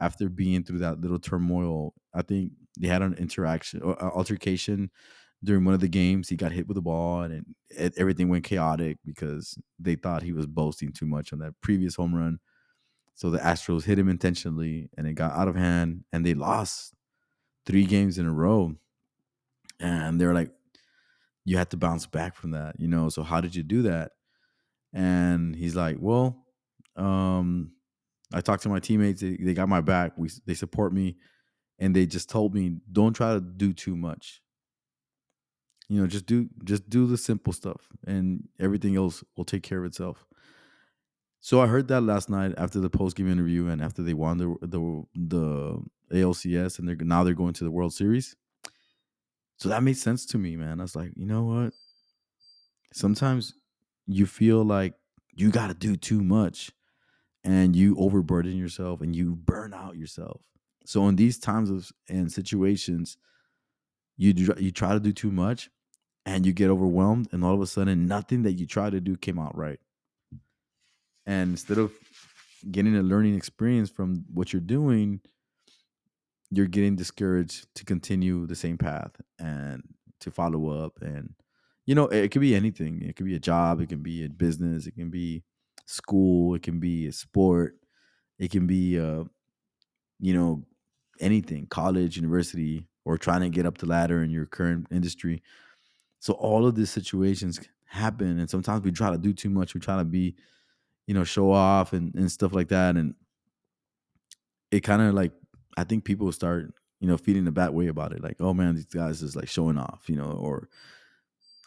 after 0.00 0.28
being 0.28 0.64
through 0.64 0.80
that 0.80 1.00
little 1.00 1.20
turmoil?" 1.20 1.94
I 2.12 2.23
think 2.23 2.52
they 2.80 2.88
had 2.88 3.02
an 3.02 3.14
interaction 3.14 3.82
or 3.82 4.00
uh, 4.02 4.11
altercation 4.11 4.90
during 5.45 5.65
one 5.65 5.75
of 5.75 5.81
the 5.81 5.89
games. 5.89 6.29
He 6.29 6.37
got 6.37 6.53
hit 6.53 6.67
with 6.67 6.77
a 6.77 6.83
ball, 6.83 7.23
and 7.23 7.45
everything 7.97 8.29
went 8.29 8.45
chaotic 8.45 8.99
because 9.05 9.59
they 9.79 9.95
thought 9.95 10.23
he 10.23 10.33
was 10.33 10.47
boasting 10.47 10.93
too 10.93 11.07
much 11.07 11.33
on 11.33 11.39
that 11.41 11.55
previous 11.61 11.95
home 11.95 12.15
run. 12.15 12.39
So 13.15 13.31
the 13.31 13.39
Astros 13.39 13.85
hit 13.85 13.99
him 13.99 14.09
intentionally, 14.09 14.91
and 14.97 15.07
it 15.07 15.15
got 15.15 15.33
out 15.33 15.49
of 15.49 15.55
hand, 15.55 16.05
and 16.13 16.27
they 16.27 16.35
lost 16.35 16.95
three 17.67 17.85
games 17.85 18.19
in 18.19 18.27
a 18.27 18.33
row. 18.33 18.75
And 19.81 20.21
they're 20.21 20.35
like, 20.35 20.51
you 21.45 21.59
had 21.59 21.71
to 21.71 21.77
bounce 21.77 22.07
back 22.07 22.37
from 22.37 22.53
that, 22.53 22.81
you 22.81 22.89
know. 22.89 23.09
So 23.09 23.23
how 23.23 23.41
did 23.41 23.55
you 23.55 23.63
do 23.63 23.83
that? 23.83 24.13
And 24.93 25.55
he's 25.55 25.77
like, 25.77 25.97
well, 26.01 26.45
um, 26.97 27.73
I 28.33 28.41
talked 28.41 28.63
to 28.63 28.69
my 28.69 28.81
teammates. 28.81 29.21
They, 29.21 29.37
they 29.37 29.55
got 29.55 29.69
my 29.69 29.81
back. 29.81 30.13
We 30.17 30.31
they 30.47 30.55
support 30.55 30.93
me, 30.93 31.17
and 31.79 31.95
they 31.95 32.07
just 32.07 32.31
told 32.31 32.55
me, 32.55 32.77
don't 32.91 33.15
try 33.15 33.35
to 33.35 33.41
do 33.41 33.73
too 33.73 33.97
much. 33.97 34.41
You 35.88 36.00
know, 36.00 36.07
just 36.07 36.26
do 36.26 36.49
just 36.64 36.88
do 36.88 37.07
the 37.07 37.19
simple 37.19 37.53
stuff, 37.53 37.88
and 38.07 38.49
everything 38.59 38.97
else 38.97 39.23
will 39.37 39.45
take 39.45 39.62
care 39.62 39.79
of 39.79 39.85
itself. 39.85 40.26
So 41.41 41.61
I 41.61 41.67
heard 41.67 41.88
that 41.88 42.00
last 42.00 42.31
night 42.31 42.55
after 42.57 42.81
the 42.81 42.88
post 42.88 43.17
game 43.17 43.31
interview 43.31 43.67
and 43.69 43.83
after 43.83 44.03
they 44.03 44.14
won 44.14 44.38
the 44.38 44.57
the 44.62 44.79
the 45.14 45.83
ALCS 46.11 46.79
and 46.79 46.88
they're 46.88 46.97
now 46.97 47.23
they're 47.23 47.35
going 47.35 47.53
to 47.55 47.64
the 47.64 47.71
World 47.71 47.93
Series. 47.93 48.35
So 49.59 49.69
that 49.69 49.83
made 49.83 49.97
sense 49.99 50.26
to 50.26 50.38
me, 50.38 50.57
man. 50.57 50.81
I 50.81 50.85
was 50.85 50.97
like, 50.97 51.12
you 51.17 51.26
know 51.26 51.45
what? 51.45 51.75
Sometimes 52.93 53.55
you 54.07 54.26
feel 54.26 54.64
like 54.64 54.95
you 55.35 55.50
got 55.50 55.69
to 55.69 55.75
do 55.75 55.97
too 55.97 56.23
much 56.23 56.73
and 57.45 57.76
you 57.76 57.97
overburden 57.99 58.57
yourself 58.57 59.00
and 59.00 59.14
you 59.14 59.37
burn 59.37 59.75
out 59.75 59.97
yourself. 59.97 60.43
So 60.87 61.09
in 61.09 61.17
these 61.17 61.38
times 61.38 61.71
of 61.71 61.93
and 62.09 62.33
situations, 62.33 63.17
you 64.17 64.33
do, 64.33 64.55
you 64.59 64.71
try 64.71 64.93
to 64.93 65.00
do 65.00 65.12
too 65.12 65.31
much 65.31 65.71
and 66.26 66.47
you 66.47 66.52
get 66.52 66.71
overwhelmed 66.71 67.28
and 67.33 67.45
all 67.45 67.54
of 67.54 67.61
a 67.61 67.66
sudden 67.66 68.07
nothing 68.07 68.43
that 68.43 68.52
you 68.52 68.66
try 68.66 68.90
to 68.90 69.00
do 69.00 69.16
came 69.16 69.38
out 69.38 69.57
right. 69.57 69.81
And 71.26 71.50
instead 71.50 71.78
of 71.78 71.93
getting 72.71 72.97
a 72.97 73.02
learning 73.02 73.35
experience 73.35 73.90
from 73.90 74.25
what 74.33 74.52
you're 74.52 74.61
doing 74.61 75.21
you're 76.50 76.66
getting 76.66 76.97
discouraged 76.97 77.66
to 77.75 77.85
continue 77.85 78.47
the 78.47 78.54
same 78.54 78.78
path 78.78 79.12
and 79.38 79.83
to 80.21 80.31
follow 80.31 80.69
up. 80.85 81.00
And 81.00 81.35
you 81.87 81.95
know 81.95 82.07
it 82.07 82.31
could 82.31 82.40
be 82.40 82.54
anything. 82.54 83.02
It 83.02 83.16
could 83.16 83.26
be 83.26 83.35
a 83.35 83.40
job. 83.40 83.81
It 83.81 83.88
can 83.88 84.02
be 84.02 84.25
a 84.25 84.28
business. 84.28 84.87
It 84.87 84.95
can 84.95 85.11
be 85.11 85.43
school. 85.87 86.54
It 86.54 86.62
can 86.62 86.81
be 86.81 87.07
a 87.07 87.12
sport. 87.12 87.76
It 88.38 88.50
can 88.50 88.66
be 88.66 88.99
uh 88.99 89.25
you 90.21 90.35
know 90.35 90.62
anything 91.21 91.66
college 91.66 92.16
university 92.16 92.88
or 93.04 93.19
trying 93.19 93.43
to 93.43 93.49
get 93.49 93.66
up 93.66 93.78
the 93.78 93.87
ladder 93.87 94.23
in 94.23 94.31
your 94.31 94.47
current 94.47 94.87
industry 94.90 95.43
so 96.25 96.33
all 96.35 96.66
of 96.66 96.75
these 96.75 96.90
situations 96.90 97.61
happen 97.85 98.38
and 98.38 98.49
sometimes 98.49 98.83
we 98.83 98.90
try 98.90 99.11
to 99.11 99.19
do 99.19 99.33
too 99.33 99.50
much 99.50 99.75
we 99.75 99.81
try 99.81 99.97
to 99.97 100.04
be 100.04 100.35
you 101.07 101.14
know, 101.14 101.25
show 101.25 101.50
off 101.50 101.93
and, 101.93 102.14
and 102.14 102.31
stuff 102.31 102.52
like 102.54 102.69
that. 102.69 102.97
And 102.97 103.14
it 104.71 104.81
kind 104.81 105.02
of 105.02 105.14
like, 105.14 105.33
I 105.76 105.85
think 105.85 106.04
people 106.04 106.31
start, 106.33 106.73
you 107.00 107.09
know, 107.09 107.16
feeling 107.16 107.47
a 107.47 107.52
bad 107.52 107.71
way 107.71 107.88
about 107.88 108.12
it. 108.12 108.23
Like, 108.23 108.37
oh 108.40 108.54
man, 108.54 108.75
these 108.75 108.87
guys 108.87 109.23
is 109.23 109.37
like 109.37 109.49
showing 109.49 109.78
off, 109.78 110.04
you 110.09 110.16
know, 110.16 110.31
or 110.31 110.69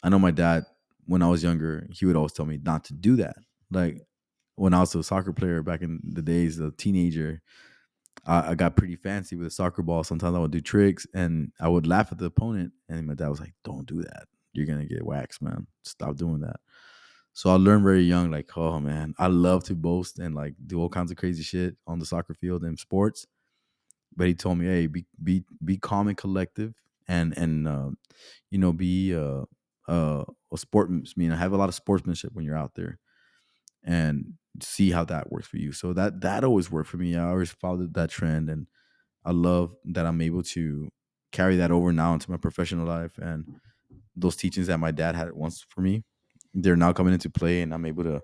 I 0.03 0.09
know 0.09 0.19
my 0.19 0.31
dad, 0.31 0.65
when 1.05 1.21
I 1.21 1.29
was 1.29 1.43
younger, 1.43 1.87
he 1.91 2.05
would 2.05 2.15
always 2.15 2.33
tell 2.33 2.45
me 2.45 2.59
not 2.61 2.83
to 2.85 2.93
do 2.93 3.15
that. 3.17 3.37
Like 3.71 4.01
when 4.55 4.73
I 4.73 4.79
was 4.79 4.95
a 4.95 5.03
soccer 5.03 5.33
player 5.33 5.61
back 5.61 5.81
in 5.81 5.99
the 6.03 6.21
days, 6.21 6.59
a 6.59 6.71
teenager, 6.71 7.41
I, 8.25 8.51
I 8.51 8.55
got 8.55 8.75
pretty 8.75 8.95
fancy 8.95 9.35
with 9.35 9.47
a 9.47 9.51
soccer 9.51 9.83
ball. 9.83 10.03
Sometimes 10.03 10.35
I 10.35 10.39
would 10.39 10.51
do 10.51 10.61
tricks 10.61 11.05
and 11.13 11.51
I 11.61 11.69
would 11.69 11.87
laugh 11.87 12.11
at 12.11 12.17
the 12.17 12.25
opponent. 12.25 12.73
And 12.89 13.05
my 13.05 13.13
dad 13.13 13.29
was 13.29 13.39
like, 13.39 13.53
don't 13.63 13.85
do 13.85 14.01
that. 14.01 14.25
You're 14.57 14.79
to 14.79 14.85
get 14.85 15.05
waxed, 15.05 15.41
man. 15.41 15.67
Stop 15.83 16.17
doing 16.17 16.41
that. 16.41 16.59
So 17.33 17.51
I 17.51 17.55
learned 17.55 17.83
very 17.83 18.03
young, 18.03 18.31
like, 18.31 18.57
oh 18.57 18.79
man, 18.79 19.13
I 19.19 19.27
love 19.27 19.63
to 19.65 19.75
boast 19.75 20.19
and 20.19 20.35
like 20.35 20.55
do 20.65 20.79
all 20.81 20.89
kinds 20.89 21.11
of 21.11 21.17
crazy 21.17 21.43
shit 21.43 21.77
on 21.87 21.99
the 21.99 22.05
soccer 22.05 22.33
field 22.33 22.63
and 22.63 22.79
sports. 22.79 23.27
But 24.15 24.27
he 24.27 24.33
told 24.33 24.57
me, 24.57 24.65
hey, 24.65 24.87
be 24.87 25.05
be 25.23 25.45
be 25.63 25.77
calm 25.77 26.07
and 26.07 26.17
collective, 26.17 26.73
and 27.07 27.37
and 27.37 27.67
uh, 27.67 27.91
you 28.51 28.57
know, 28.57 28.73
be 28.73 29.15
uh, 29.15 29.45
uh, 29.87 30.25
a 30.53 30.57
sportsman. 30.57 31.05
You 31.17 31.29
know, 31.29 31.35
have 31.35 31.53
a 31.53 31.57
lot 31.57 31.69
of 31.69 31.75
sportsmanship 31.75 32.33
when 32.33 32.45
you're 32.45 32.57
out 32.57 32.75
there, 32.75 32.99
and 33.83 34.33
see 34.61 34.91
how 34.91 35.05
that 35.05 35.31
works 35.31 35.47
for 35.47 35.57
you. 35.57 35.71
So 35.71 35.93
that 35.93 36.21
that 36.21 36.43
always 36.43 36.71
worked 36.71 36.89
for 36.89 36.97
me. 36.97 37.15
I 37.15 37.29
always 37.29 37.51
followed 37.51 37.93
that 37.93 38.09
trend, 38.09 38.49
and 38.49 38.67
I 39.25 39.31
love 39.31 39.75
that 39.85 40.05
I'm 40.05 40.21
able 40.21 40.43
to 40.43 40.89
carry 41.31 41.57
that 41.57 41.71
over 41.71 41.93
now 41.93 42.13
into 42.13 42.31
my 42.31 42.37
professional 42.37 42.87
life 42.87 43.17
and 43.19 43.47
those 44.17 44.35
teachings 44.35 44.67
that 44.67 44.79
my 44.79 44.91
dad 44.91 45.15
had 45.15 45.31
once 45.33 45.65
for 45.69 45.81
me 45.81 46.03
they're 46.53 46.75
now 46.75 46.91
coming 46.91 47.13
into 47.13 47.29
play 47.29 47.61
and 47.61 47.73
I'm 47.73 47.85
able 47.85 48.03
to 48.03 48.21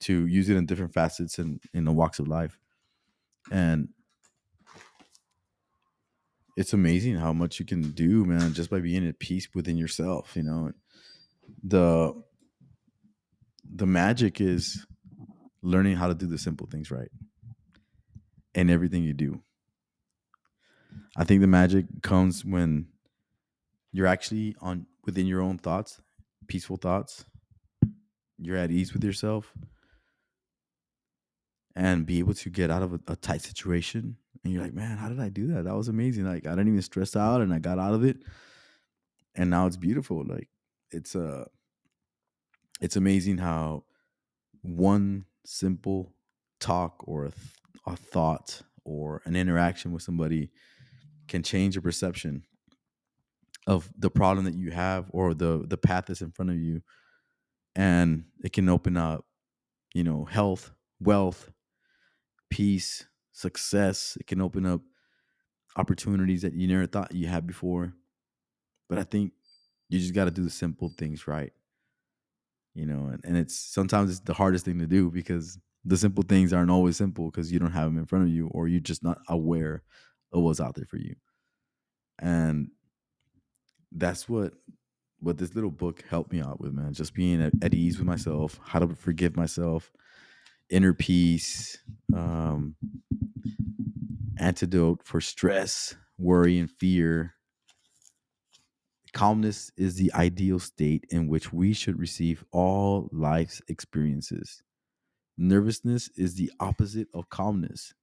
to 0.00 0.26
use 0.26 0.48
it 0.48 0.56
in 0.56 0.66
different 0.66 0.94
facets 0.94 1.38
and 1.38 1.60
in 1.74 1.84
the 1.84 1.92
walks 1.92 2.18
of 2.18 2.28
life. 2.28 2.58
And 3.50 3.88
it's 6.56 6.72
amazing 6.72 7.16
how 7.16 7.32
much 7.32 7.58
you 7.58 7.66
can 7.66 7.92
do, 7.92 8.24
man, 8.24 8.52
just 8.52 8.70
by 8.70 8.80
being 8.80 9.06
at 9.06 9.18
peace 9.18 9.48
within 9.54 9.76
yourself, 9.76 10.36
you 10.36 10.42
know. 10.42 10.72
The 11.62 12.14
the 13.64 13.86
magic 13.86 14.40
is 14.40 14.86
learning 15.62 15.96
how 15.96 16.08
to 16.08 16.14
do 16.14 16.26
the 16.26 16.38
simple 16.38 16.66
things 16.66 16.90
right 16.90 17.10
in 18.54 18.70
everything 18.70 19.02
you 19.02 19.14
do. 19.14 19.42
I 21.16 21.24
think 21.24 21.40
the 21.40 21.46
magic 21.46 21.86
comes 22.02 22.44
when 22.44 22.88
you're 23.92 24.06
actually 24.06 24.56
on 24.60 24.86
within 25.04 25.26
your 25.26 25.40
own 25.40 25.58
thoughts 25.58 26.00
peaceful 26.48 26.76
thoughts, 26.76 27.24
you're 28.38 28.56
at 28.56 28.70
ease 28.70 28.92
with 28.92 29.04
yourself, 29.04 29.52
and 31.76 32.06
be 32.06 32.18
able 32.18 32.34
to 32.34 32.50
get 32.50 32.70
out 32.70 32.82
of 32.82 32.94
a, 32.94 33.00
a, 33.08 33.16
tight 33.16 33.42
situation. 33.42 34.16
And 34.42 34.52
you're 34.52 34.62
like, 34.62 34.74
man, 34.74 34.96
how 34.96 35.08
did 35.08 35.20
I 35.20 35.28
do 35.28 35.46
that? 35.48 35.64
That 35.64 35.76
was 35.76 35.88
amazing. 35.88 36.24
Like 36.24 36.46
I 36.46 36.50
didn't 36.50 36.68
even 36.68 36.82
stress 36.82 37.14
out, 37.14 37.40
and 37.40 37.52
I 37.52 37.58
got 37.58 37.78
out 37.78 37.94
of 37.94 38.04
it, 38.04 38.16
and 39.36 39.50
now 39.50 39.66
it's 39.66 39.76
beautiful. 39.76 40.24
Like 40.24 40.48
it's 40.90 41.14
a, 41.14 41.26
uh, 41.26 41.44
it's 42.80 42.96
amazing 42.96 43.38
how 43.38 43.84
one 44.62 45.24
simple 45.44 46.14
talk 46.60 47.02
or 47.06 47.26
a, 47.26 47.30
th- 47.30 47.46
a 47.86 47.96
thought 47.96 48.62
or 48.84 49.20
an 49.24 49.34
interaction 49.34 49.92
with 49.92 50.02
somebody 50.02 50.50
can 51.26 51.42
change 51.42 51.74
your 51.74 51.82
perception 51.82 52.44
of 53.68 53.92
the 53.98 54.10
problem 54.10 54.46
that 54.46 54.56
you 54.56 54.72
have 54.72 55.10
or 55.12 55.34
the 55.34 55.66
the 55.68 55.78
path 55.78 56.06
that's 56.08 56.22
in 56.22 56.32
front 56.32 56.50
of 56.52 56.58
you 56.58 56.82
and 57.76 58.24
it 58.44 58.52
can 58.52 58.68
open 58.68 58.96
up 58.96 59.26
you 59.94 60.04
know 60.04 60.24
health 60.24 60.72
wealth 61.00 61.50
peace 62.50 63.06
success. 63.32 64.16
It 64.20 64.26
can 64.26 64.40
open 64.40 64.66
up 64.66 64.82
opportunities 65.76 66.42
that 66.42 66.54
you 66.54 66.68
never 66.68 66.86
thought 66.86 67.14
you 67.14 67.26
had 67.28 67.46
before. 67.46 67.94
But 68.88 68.98
i 68.98 69.04
think 69.04 69.32
you 69.88 69.98
just 70.00 70.14
got 70.14 70.26
to 70.26 70.30
do 70.32 70.44
the 70.44 70.50
simple 70.50 70.90
things 70.98 71.26
right 71.28 71.52
you 72.74 72.86
know 72.86 73.06
and, 73.06 73.24
and 73.24 73.36
it's 73.36 73.54
sometimes 73.54 74.10
it's 74.10 74.20
the 74.20 74.34
hardest 74.34 74.64
thing 74.64 74.78
to 74.78 74.86
do 74.86 75.10
because 75.10 75.58
the 75.84 75.96
simple 75.96 76.22
things 76.24 76.52
aren't 76.52 76.70
always 76.70 76.96
simple 76.96 77.30
because 77.30 77.50
you 77.52 77.58
don't 77.58 77.72
have 77.72 77.86
them 77.86 77.98
in 77.98 78.06
front 78.06 78.24
of 78.24 78.30
you 78.30 78.48
or 78.48 78.68
you're 78.68 78.80
just 78.80 79.02
not 79.02 79.18
aware 79.28 79.82
of 80.32 80.42
what's 80.42 80.60
out 80.60 80.74
there 80.74 80.84
for 80.84 80.98
you. 80.98 81.14
And 82.18 82.70
that's 83.92 84.28
what 84.28 84.54
what 85.20 85.38
this 85.38 85.54
little 85.54 85.70
book 85.70 86.04
helped 86.08 86.32
me 86.32 86.40
out 86.40 86.60
with, 86.60 86.72
man. 86.72 86.92
Just 86.92 87.14
being 87.14 87.42
at, 87.42 87.52
at 87.62 87.74
ease 87.74 87.98
with 87.98 88.06
myself, 88.06 88.60
how 88.64 88.78
to 88.78 88.94
forgive 88.94 89.36
myself, 89.36 89.90
inner 90.70 90.94
peace, 90.94 91.78
um, 92.14 92.76
antidote 94.38 95.02
for 95.04 95.20
stress, 95.20 95.96
worry, 96.18 96.58
and 96.58 96.70
fear. 96.70 97.34
Calmness 99.12 99.72
is 99.76 99.96
the 99.96 100.12
ideal 100.14 100.60
state 100.60 101.04
in 101.10 101.26
which 101.28 101.52
we 101.52 101.72
should 101.72 101.98
receive 101.98 102.44
all 102.52 103.08
life's 103.10 103.60
experiences. 103.68 104.62
Nervousness 105.36 106.10
is 106.16 106.34
the 106.34 106.50
opposite 106.60 107.08
of 107.14 107.28
calmness, 107.28 107.94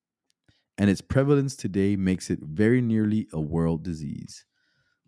and 0.78 0.90
its 0.90 1.02
prevalence 1.02 1.56
today 1.56 1.96
makes 1.96 2.30
it 2.30 2.40
very 2.42 2.82
nearly 2.82 3.28
a 3.32 3.40
world 3.40 3.84
disease. 3.84 4.46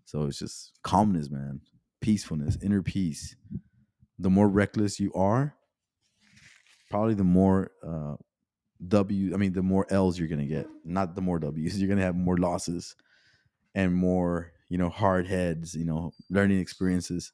So 0.08 0.24
it's 0.24 0.40
just 0.40 0.72
calmness, 0.84 1.30
man, 1.30 1.60
peacefulness, 2.00 2.58
inner 2.64 2.82
peace. 2.82 3.36
The 4.18 4.30
more 4.30 4.48
reckless 4.48 5.02
you 5.02 5.12
are, 5.14 5.54
probably 6.90 7.14
the 7.14 7.26
more 7.26 7.72
uh, 7.86 8.16
W. 8.88 9.34
I 9.34 9.38
mean, 9.38 9.52
the 9.52 9.62
more 9.62 9.86
L's 9.90 10.18
you're 10.18 10.30
gonna 10.30 10.46
get, 10.46 10.66
not 10.86 11.14
the 11.14 11.22
more 11.22 11.40
W's. 11.40 11.78
You're 11.80 11.90
gonna 11.90 12.04
have 12.04 12.16
more 12.16 12.38
losses 12.38 12.96
and 13.76 13.94
more, 13.94 14.54
you 14.70 14.78
know, 14.78 14.88
hard 14.88 15.28
heads. 15.28 15.76
You 15.76 15.84
know, 15.84 16.14
learning 16.30 16.62
experiences 16.62 17.34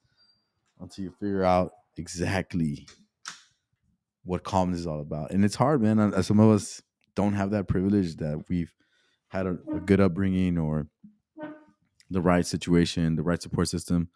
until 0.79 1.03
you 1.03 1.11
figure 1.11 1.43
out 1.43 1.73
exactly 1.95 2.87
what 4.23 4.43
calmness 4.43 4.79
is 4.79 4.87
all 4.87 4.99
about. 4.99 5.29
And 5.29 5.45
it's 5.45 5.55
hard, 5.55 5.83
man. 5.83 6.23
Some 6.23 6.39
of 6.39 6.49
us 6.49 6.81
don't 7.13 7.33
have 7.33 7.51
that 7.51 7.67
privilege 7.67 8.15
that 8.15 8.45
we've 8.49 8.73
had 9.27 9.45
a, 9.45 9.59
a 9.71 9.79
good 9.79 10.01
upbringing 10.01 10.57
or 10.57 10.87
the 12.13 12.21
right 12.21 12.45
situation, 12.45 13.15
the 13.17 13.23
right 13.23 13.41
support 13.41 13.69
system 13.69 14.09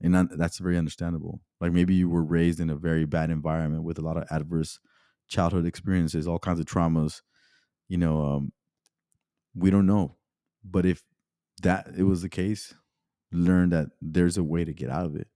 and 0.00 0.14
that's 0.14 0.58
very 0.58 0.76
understandable. 0.76 1.40
Like 1.60 1.72
maybe 1.72 1.94
you 1.94 2.08
were 2.08 2.24
raised 2.24 2.60
in 2.60 2.70
a 2.70 2.76
very 2.76 3.06
bad 3.06 3.30
environment 3.30 3.84
with 3.84 3.98
a 3.98 4.02
lot 4.02 4.16
of 4.16 4.24
adverse 4.30 4.78
childhood 5.28 5.66
experiences 5.66 6.28
all 6.28 6.38
kinds 6.38 6.60
of 6.60 6.66
traumas 6.66 7.20
you 7.88 7.98
know 7.98 8.24
um, 8.24 8.52
we 9.54 9.70
don't 9.70 9.86
know. 9.86 10.16
But 10.64 10.86
if 10.86 11.02
that 11.62 11.88
it 11.96 12.02
was 12.04 12.22
the 12.22 12.28
case 12.28 12.74
learn 13.32 13.70
that 13.70 13.88
there's 14.00 14.38
a 14.38 14.44
way 14.44 14.64
to 14.64 14.72
get 14.72 14.90
out 14.90 15.06
of 15.06 15.16
it. 15.16 15.28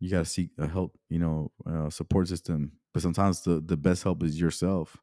You 0.00 0.10
got 0.10 0.20
to 0.20 0.24
seek 0.24 0.50
a 0.58 0.68
help 0.68 0.98
you 1.08 1.18
know 1.18 1.52
support 1.90 2.28
system 2.28 2.72
but 2.92 3.02
sometimes 3.02 3.42
the 3.42 3.60
the 3.60 3.76
best 3.76 4.02
help 4.02 4.22
is 4.22 4.40
yourself. 4.40 4.96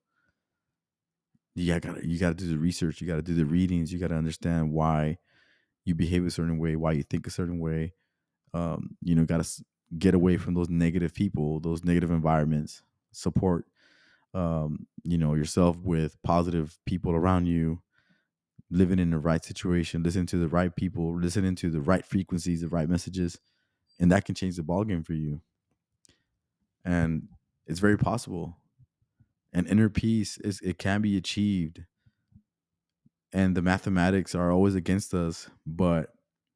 You 1.54 1.80
got 1.80 2.04
you 2.04 2.20
got 2.20 2.30
to 2.30 2.36
do 2.36 2.50
the 2.50 2.58
research 2.58 3.00
you 3.00 3.08
got 3.08 3.16
to 3.16 3.22
do 3.22 3.34
the 3.34 3.46
readings 3.46 3.94
you 3.94 4.00
got 4.00 4.10
to 4.10 4.16
understand 4.16 4.72
why 4.72 5.18
you 5.86 5.96
behave 5.96 6.25
a 6.25 6.32
certain 6.32 6.58
way 6.58 6.75
why 6.75 6.92
you 6.92 7.04
think 7.04 7.25
a 7.27 7.32
certain 7.32 7.60
way 7.60 7.94
um, 8.56 8.96
you 9.01 9.13
know, 9.15 9.25
got 9.25 9.44
to 9.44 9.63
get 10.00 10.15
away 10.15 10.38
from 10.38 10.54
those 10.54 10.70
negative 10.70 11.13
people, 11.13 11.60
those 11.60 11.84
negative 11.84 12.10
environments. 12.10 12.82
Support, 13.12 13.65
um, 14.34 14.88
you 15.04 15.18
know, 15.18 15.36
yourself 15.36 15.77
with 15.77 16.18
positive 16.24 16.80
people 16.86 17.12
around 17.12 17.46
you. 17.48 17.82
Living 18.72 18.98
in 18.98 19.12
the 19.12 19.20
right 19.20 19.46
situation, 19.46 20.01
listening 20.01 20.25
to 20.25 20.38
the 20.38 20.48
right 20.48 20.75
people, 20.75 21.15
listening 21.15 21.54
to 21.56 21.70
the 21.70 21.80
right 21.80 22.04
frequencies, 22.04 22.62
the 22.62 22.68
right 22.68 22.89
messages, 22.89 23.38
and 24.00 24.12
that 24.12 24.25
can 24.25 24.34
change 24.34 24.56
the 24.56 24.63
ballgame 24.63 25.06
for 25.06 25.13
you. 25.13 25.39
And 26.84 27.27
it's 27.68 27.80
very 27.80 27.98
possible. 27.98 28.58
And 29.54 29.68
inner 29.68 29.88
peace 29.88 30.39
is 30.39 30.62
it 30.62 30.80
can 30.80 31.01
be 31.01 31.15
achieved. 31.15 31.84
And 33.36 33.54
the 33.54 33.62
mathematics 33.62 34.34
are 34.34 34.50
always 34.50 34.75
against 34.75 35.13
us, 35.13 35.50
but 35.68 36.13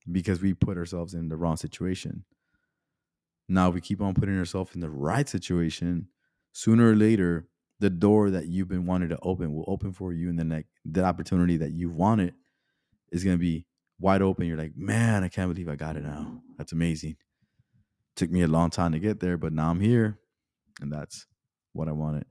because 0.09 0.41
we 0.41 0.53
put 0.53 0.77
ourselves 0.77 1.13
in 1.13 1.27
the 1.27 1.35
wrong 1.35 1.57
situation. 1.57 2.23
Now, 3.49 3.69
we 3.69 3.81
keep 3.81 4.01
on 4.01 4.13
putting 4.13 4.39
ourselves 4.39 4.75
in 4.75 4.79
the 4.79 4.89
right 4.89 5.27
situation, 5.27 6.07
sooner 6.53 6.91
or 6.91 6.95
later, 6.95 7.49
the 7.81 7.89
door 7.89 8.29
that 8.29 8.47
you've 8.47 8.69
been 8.69 8.85
wanting 8.85 9.09
to 9.09 9.19
open 9.21 9.53
will 9.53 9.65
open 9.67 9.91
for 9.91 10.13
you, 10.13 10.29
and 10.29 10.39
the 10.39 10.45
that, 10.45 10.65
that 10.85 11.03
opportunity 11.03 11.57
that 11.57 11.73
you 11.73 11.89
wanted 11.89 12.33
is 13.11 13.25
going 13.25 13.35
to 13.35 13.41
be 13.41 13.65
wide 13.99 14.21
open. 14.21 14.47
You're 14.47 14.55
like, 14.55 14.77
man, 14.77 15.25
I 15.25 15.27
can't 15.27 15.53
believe 15.53 15.67
I 15.67 15.75
got 15.75 15.97
it 15.97 16.03
now. 16.03 16.41
That's 16.57 16.71
amazing. 16.71 17.17
Took 18.15 18.31
me 18.31 18.41
a 18.43 18.47
long 18.47 18.69
time 18.69 18.93
to 18.93 18.99
get 18.99 19.19
there, 19.19 19.35
but 19.35 19.51
now 19.51 19.69
I'm 19.69 19.81
here, 19.81 20.17
and 20.79 20.89
that's 20.89 21.27
what 21.73 21.89
I 21.89 21.91
wanted. 21.91 22.23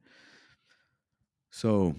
So, 1.50 1.94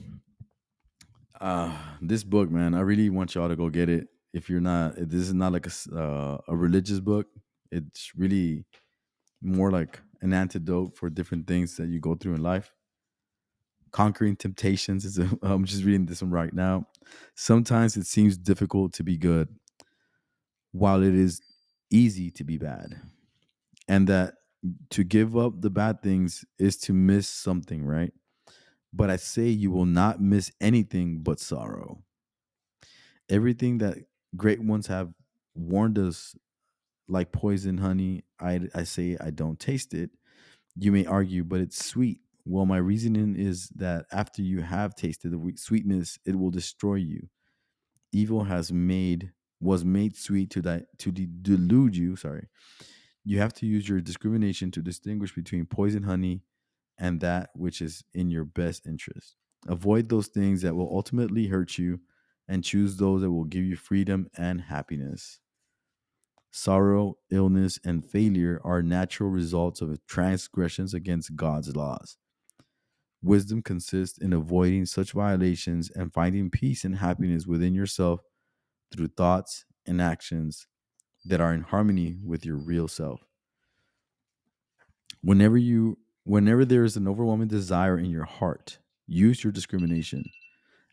uh, 1.40 1.76
this 2.02 2.24
book, 2.24 2.50
man, 2.50 2.74
I 2.74 2.82
really 2.82 3.10
want 3.10 3.36
y'all 3.36 3.50
to 3.50 3.56
go 3.56 3.70
get 3.70 3.90
it. 3.90 4.08
If 4.34 4.50
you're 4.50 4.62
not 4.62 4.96
this 4.96 5.22
is 5.22 5.34
not 5.34 5.54
like 5.54 5.66
a, 5.68 5.98
uh, 5.98 6.38
a 6.48 6.56
religious 6.56 7.00
book. 7.00 7.28
It's 7.72 8.12
really 8.16 8.66
more 9.42 9.72
like 9.72 10.02
an 10.22 10.34
antidote 10.34 10.98
for 10.98 11.10
different 11.10 11.48
things 11.48 11.78
that 11.78 11.88
you 11.88 12.00
go 12.00 12.16
through 12.16 12.36
in 12.36 12.44
life. 12.44 12.74
Conquering 13.92 14.36
temptations 14.36 15.06
is 15.06 15.18
a, 15.18 15.30
i'm 15.42 15.66
just 15.66 15.84
reading 15.84 16.06
this 16.06 16.22
one 16.22 16.32
right 16.32 16.54
now. 16.54 16.88
Sometimes 17.36 17.98
it 17.98 18.06
seems 18.06 18.38
difficult 18.38 18.94
to 18.94 19.04
be 19.04 19.18
good 19.18 19.50
while 20.72 21.02
it 21.02 21.16
is 21.16 21.42
easy 21.90 22.30
to 22.32 22.44
be 22.44 22.58
bad. 22.58 23.02
And 23.88 24.08
that 24.08 24.36
to 24.92 25.04
give 25.04 25.38
up 25.38 25.62
the 25.62 25.70
bad 25.70 26.04
things 26.04 26.46
is 26.60 26.78
to 26.78 26.94
miss 26.94 27.28
something 27.28 27.84
right 27.84 28.14
but 28.94 29.10
i 29.10 29.16
say 29.16 29.48
you 29.48 29.72
will 29.72 29.86
not 29.86 30.22
miss 30.22 30.52
anything 30.62 31.22
but 31.24 31.40
sorrow. 31.40 32.04
Everything 33.30 33.78
that 33.80 33.98
great 34.36 34.62
ones 34.62 34.88
have 34.88 35.14
warned 35.56 35.98
us 36.00 36.36
like 37.08 37.32
poison 37.32 37.78
honey 37.80 38.24
i 38.40 38.62
i 38.76 38.84
say 38.84 39.18
i 39.22 39.30
don't 39.32 39.60
taste 39.60 39.94
it. 39.94 40.12
You 40.76 40.92
may 40.92 41.06
argue 41.06 41.44
but 41.46 41.62
it's 41.62 41.84
sweet. 41.86 42.22
Well 42.46 42.66
my 42.66 42.78
reasoning 42.78 43.36
is 43.38 43.70
that 43.76 44.06
after 44.12 44.42
you 44.44 44.62
have 44.62 44.96
tasted 44.96 45.32
the 45.32 45.54
sweetness 45.58 46.20
it 46.26 46.38
will 46.38 46.52
destroy 46.52 46.96
you. 46.96 47.30
Evil 48.12 48.46
has 48.46 48.72
made 48.72 49.34
was 49.62 49.86
made 49.86 50.16
sweet 50.18 50.52
to 50.52 50.62
di- 50.62 50.86
to 51.00 51.12
de- 51.12 51.28
delude 51.28 51.96
you 51.96 52.16
sorry. 52.16 52.48
You 53.26 53.40
have 53.40 53.54
to 53.56 53.66
use 53.68 53.90
your 53.90 54.02
discrimination 54.02 54.72
to 54.72 54.82
distinguish 54.82 55.34
between 55.36 55.66
poison 55.66 56.04
honey 56.04 56.44
and 57.00 57.22
that 57.22 57.50
which 57.56 57.82
is 57.82 58.04
in 58.14 58.30
your 58.30 58.46
best 58.46 58.86
interest 58.86 59.36
avoid 59.68 60.10
those 60.10 60.28
things 60.28 60.62
that 60.62 60.76
will 60.76 60.90
ultimately 60.94 61.48
hurt 61.48 61.78
you 61.78 62.00
and 62.48 62.64
choose 62.64 62.98
those 62.98 63.22
that 63.22 63.32
will 63.32 63.44
give 63.46 63.64
you 63.64 63.76
freedom 63.76 64.28
and 64.36 64.62
happiness. 64.62 65.40
Sorrow, 66.52 67.18
illness, 67.30 67.80
and 67.86 68.04
failure 68.04 68.60
are 68.64 68.82
natural 68.82 69.30
results 69.30 69.82
of 69.82 70.00
transgressions 70.08 70.94
against 70.94 71.36
God's 71.36 71.76
laws. 71.76 72.18
Wisdom 73.22 73.62
consists 73.62 74.18
in 74.18 74.34
avoiding 74.34 74.86
such 74.86 75.12
violations 75.12 75.92
and 75.92 76.12
finding 76.12 76.50
peace 76.50 76.86
and 76.86 76.96
happiness 76.96 77.46
within 77.46 77.76
yourself 77.76 78.22
through 78.92 79.10
thoughts 79.10 79.66
and 79.86 80.02
actions 80.02 80.66
that 81.26 81.42
are 81.42 81.54
in 81.54 81.62
harmony 81.62 82.18
with 82.26 82.46
your 82.46 82.56
real 82.56 82.88
self. 82.88 83.22
Whenever 85.22 85.58
you 85.58 85.98
whenever 86.30 86.64
there 86.64 86.84
is 86.84 86.96
an 86.96 87.08
overwhelming 87.08 87.48
desire 87.48 87.98
in 87.98 88.12
your 88.12 88.24
heart, 88.24 88.78
use 89.08 89.44
your 89.44 89.52
discrimination. 89.52 90.24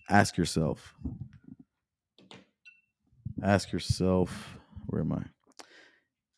Ask 0.08 0.38
yourself, 0.38 0.94
Ask 3.42 3.70
yourself, 3.70 4.56
where 4.86 5.02
am 5.02 5.12
I? 5.12 5.24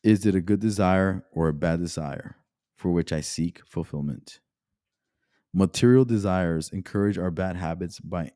Is 0.03 0.25
it 0.25 0.35
a 0.35 0.41
good 0.41 0.59
desire 0.59 1.23
or 1.31 1.47
a 1.47 1.53
bad 1.53 1.79
desire 1.79 2.35
for 2.75 2.91
which 2.91 3.13
I 3.13 3.21
seek 3.21 3.61
fulfillment? 3.65 4.41
Material 5.53 6.03
desires 6.03 6.69
encourage 6.69 7.17
our 7.17 7.31
bad 7.31 7.55
habits 7.55 8.01
by 8.01 8.31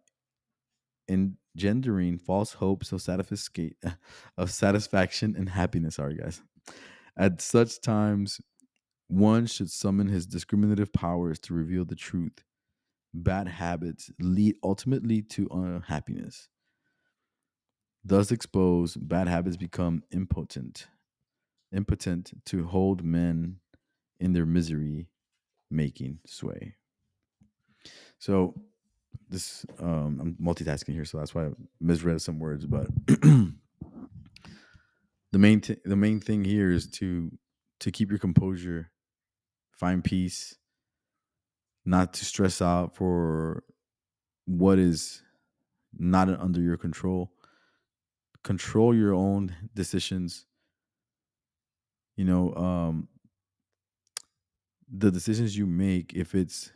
engendering 1.10 2.18
false 2.18 2.54
hopes 2.54 2.94
of, 2.94 3.06
of 4.38 4.52
satisfaction 4.52 5.36
and 5.38 5.50
happiness. 5.50 5.96
Sorry, 5.96 6.16
guys. 6.16 6.42
At 7.18 7.42
such 7.42 7.82
times, 7.82 8.40
one 9.08 9.46
should 9.46 9.70
summon 9.70 10.08
his 10.08 10.26
discriminative 10.26 10.92
powers 10.94 11.40
to 11.40 11.54
reveal 11.54 11.86
the 11.86 11.96
truth. 11.96 12.44
Bad 13.14 13.48
habits 13.48 14.12
lead 14.20 14.56
ultimately 14.64 15.22
to 15.22 15.48
unhappiness. 15.52 16.50
Thus 18.04 18.32
exposed, 18.32 19.08
bad 19.08 19.28
habits 19.28 19.56
become 19.56 20.04
impotent, 20.12 20.88
impotent 21.72 22.34
to 22.48 22.66
hold 22.66 23.04
men 23.04 23.58
in 24.20 24.34
their 24.34 24.46
misery, 24.46 25.10
making 25.70 26.20
sway. 26.26 26.76
So 28.20 28.56
this 29.30 29.66
um 29.80 30.20
I'm 30.22 30.38
multitasking 30.42 30.94
here, 30.94 31.06
so 31.06 31.18
that's 31.18 31.36
why 31.36 31.48
I 31.48 31.50
misread 31.80 32.22
some 32.22 32.40
words, 32.40 32.66
but 32.66 32.88
the 33.08 33.54
main 35.34 35.62
the 35.86 35.96
main 35.96 36.20
thing 36.20 36.44
here 36.44 36.72
is 36.72 36.88
to 36.92 37.32
to 37.82 37.92
keep 37.92 38.10
your 38.10 38.20
composure, 38.20 38.92
find 39.74 40.04
peace, 40.04 40.56
not 41.86 42.14
to 42.14 42.26
stress 42.26 42.62
out 42.62 42.96
for 42.96 43.64
what 44.46 44.80
is 44.80 45.22
not 45.98 46.30
under 46.30 46.62
your 46.62 46.78
control. 46.78 47.32
Control 48.44 48.94
your 48.94 49.14
own 49.14 49.56
decisions, 49.74 50.46
you 52.18 52.26
know, 52.26 52.54
um, 52.56 53.08
the 54.92 55.10
decisions 55.12 55.58
you 55.58 55.66
make, 55.66 56.14
if 56.14 56.36
it's 56.36 56.72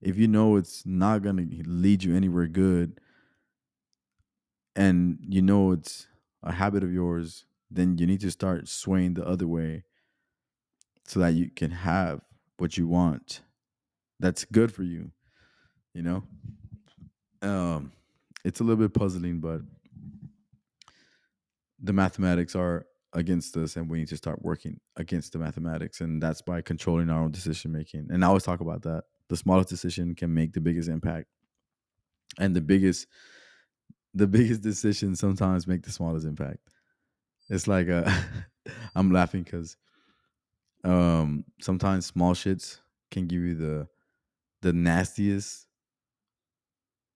if 0.00 0.16
you 0.16 0.26
know 0.26 0.56
it's 0.56 0.84
not 0.84 1.22
gonna 1.22 1.46
lead 1.64 2.02
you 2.02 2.16
anywhere 2.16 2.48
good, 2.48 2.98
and 4.74 5.18
you 5.20 5.42
know 5.42 5.72
it's 5.72 6.08
a 6.42 6.52
habit 6.52 6.82
of 6.82 6.92
yours, 6.92 7.44
then 7.70 7.98
you 7.98 8.06
need 8.06 8.20
to 8.20 8.30
start 8.30 8.66
swaying 8.66 9.14
the 9.14 9.26
other 9.26 9.46
way 9.46 9.84
so 11.12 11.20
that 11.20 11.34
you 11.34 11.50
can 11.50 11.70
have 11.70 12.22
what 12.56 12.78
you 12.78 12.88
want. 12.88 13.42
That's 14.18 14.46
good 14.46 14.72
for 14.72 14.82
you, 14.82 15.12
you 15.92 16.02
know. 16.02 16.22
Um, 17.42 17.92
it's 18.46 18.60
a 18.60 18.64
little 18.64 18.82
bit 18.82 18.98
puzzling, 18.98 19.40
but 19.40 19.60
the 21.78 21.92
mathematics 21.92 22.56
are 22.56 22.86
against 23.12 23.54
us 23.58 23.76
and 23.76 23.90
we 23.90 23.98
need 23.98 24.08
to 24.08 24.16
start 24.16 24.40
working 24.40 24.80
against 24.96 25.34
the 25.34 25.38
mathematics 25.38 26.00
and 26.00 26.22
that's 26.22 26.40
by 26.40 26.62
controlling 26.62 27.10
our 27.10 27.24
own 27.24 27.30
decision 27.30 27.70
making 27.70 28.08
and 28.10 28.24
i 28.24 28.28
always 28.28 28.42
talk 28.42 28.60
about 28.60 28.80
that 28.80 29.04
the 29.28 29.36
smallest 29.36 29.68
decision 29.68 30.14
can 30.14 30.32
make 30.32 30.54
the 30.54 30.62
biggest 30.62 30.88
impact 30.88 31.26
and 32.38 32.56
the 32.56 32.60
biggest 32.62 33.06
the 34.14 34.26
biggest 34.38 34.62
decisions 34.62 35.20
sometimes 35.20 35.66
make 35.66 35.82
the 35.82 35.92
smallest 35.92 36.24
impact 36.26 36.60
it's 37.50 37.68
like 37.68 37.90
uh 37.90 38.10
i'm 38.94 39.10
laughing 39.12 39.42
because 39.42 39.76
um 40.84 41.44
sometimes 41.60 42.06
small 42.06 42.34
shits 42.34 42.80
can 43.10 43.26
give 43.26 43.40
you 43.40 43.54
the 43.54 43.86
the 44.62 44.72
nastiest 44.72 45.66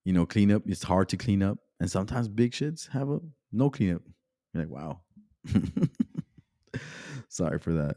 you 0.05 0.13
know 0.13 0.27
cleanup 0.27 0.63
it's 0.67 0.83
hard 0.85 1.09
to 1.09 1.17
clean 1.17 1.43
up 1.43 1.59
and 1.81 1.91
sometimes 1.91 2.29
big 2.29 2.53
shits 2.53 2.89
have 2.91 3.11
a 3.11 3.19
no 3.53 3.71
cleanup 3.71 4.03
you're 4.55 4.65
like 4.65 4.73
wow 4.73 5.01
Sorry 7.29 7.59
for 7.59 7.73
that. 7.75 7.97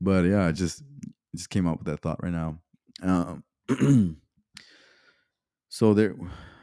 But 0.00 0.24
yeah, 0.24 0.46
I 0.46 0.52
just 0.52 0.82
just 1.34 1.50
came 1.50 1.66
up 1.66 1.78
with 1.78 1.86
that 1.86 2.00
thought 2.00 2.22
right 2.22 2.32
now. 2.32 2.58
Um, 3.02 3.44
so 5.68 5.94
there, 5.94 6.14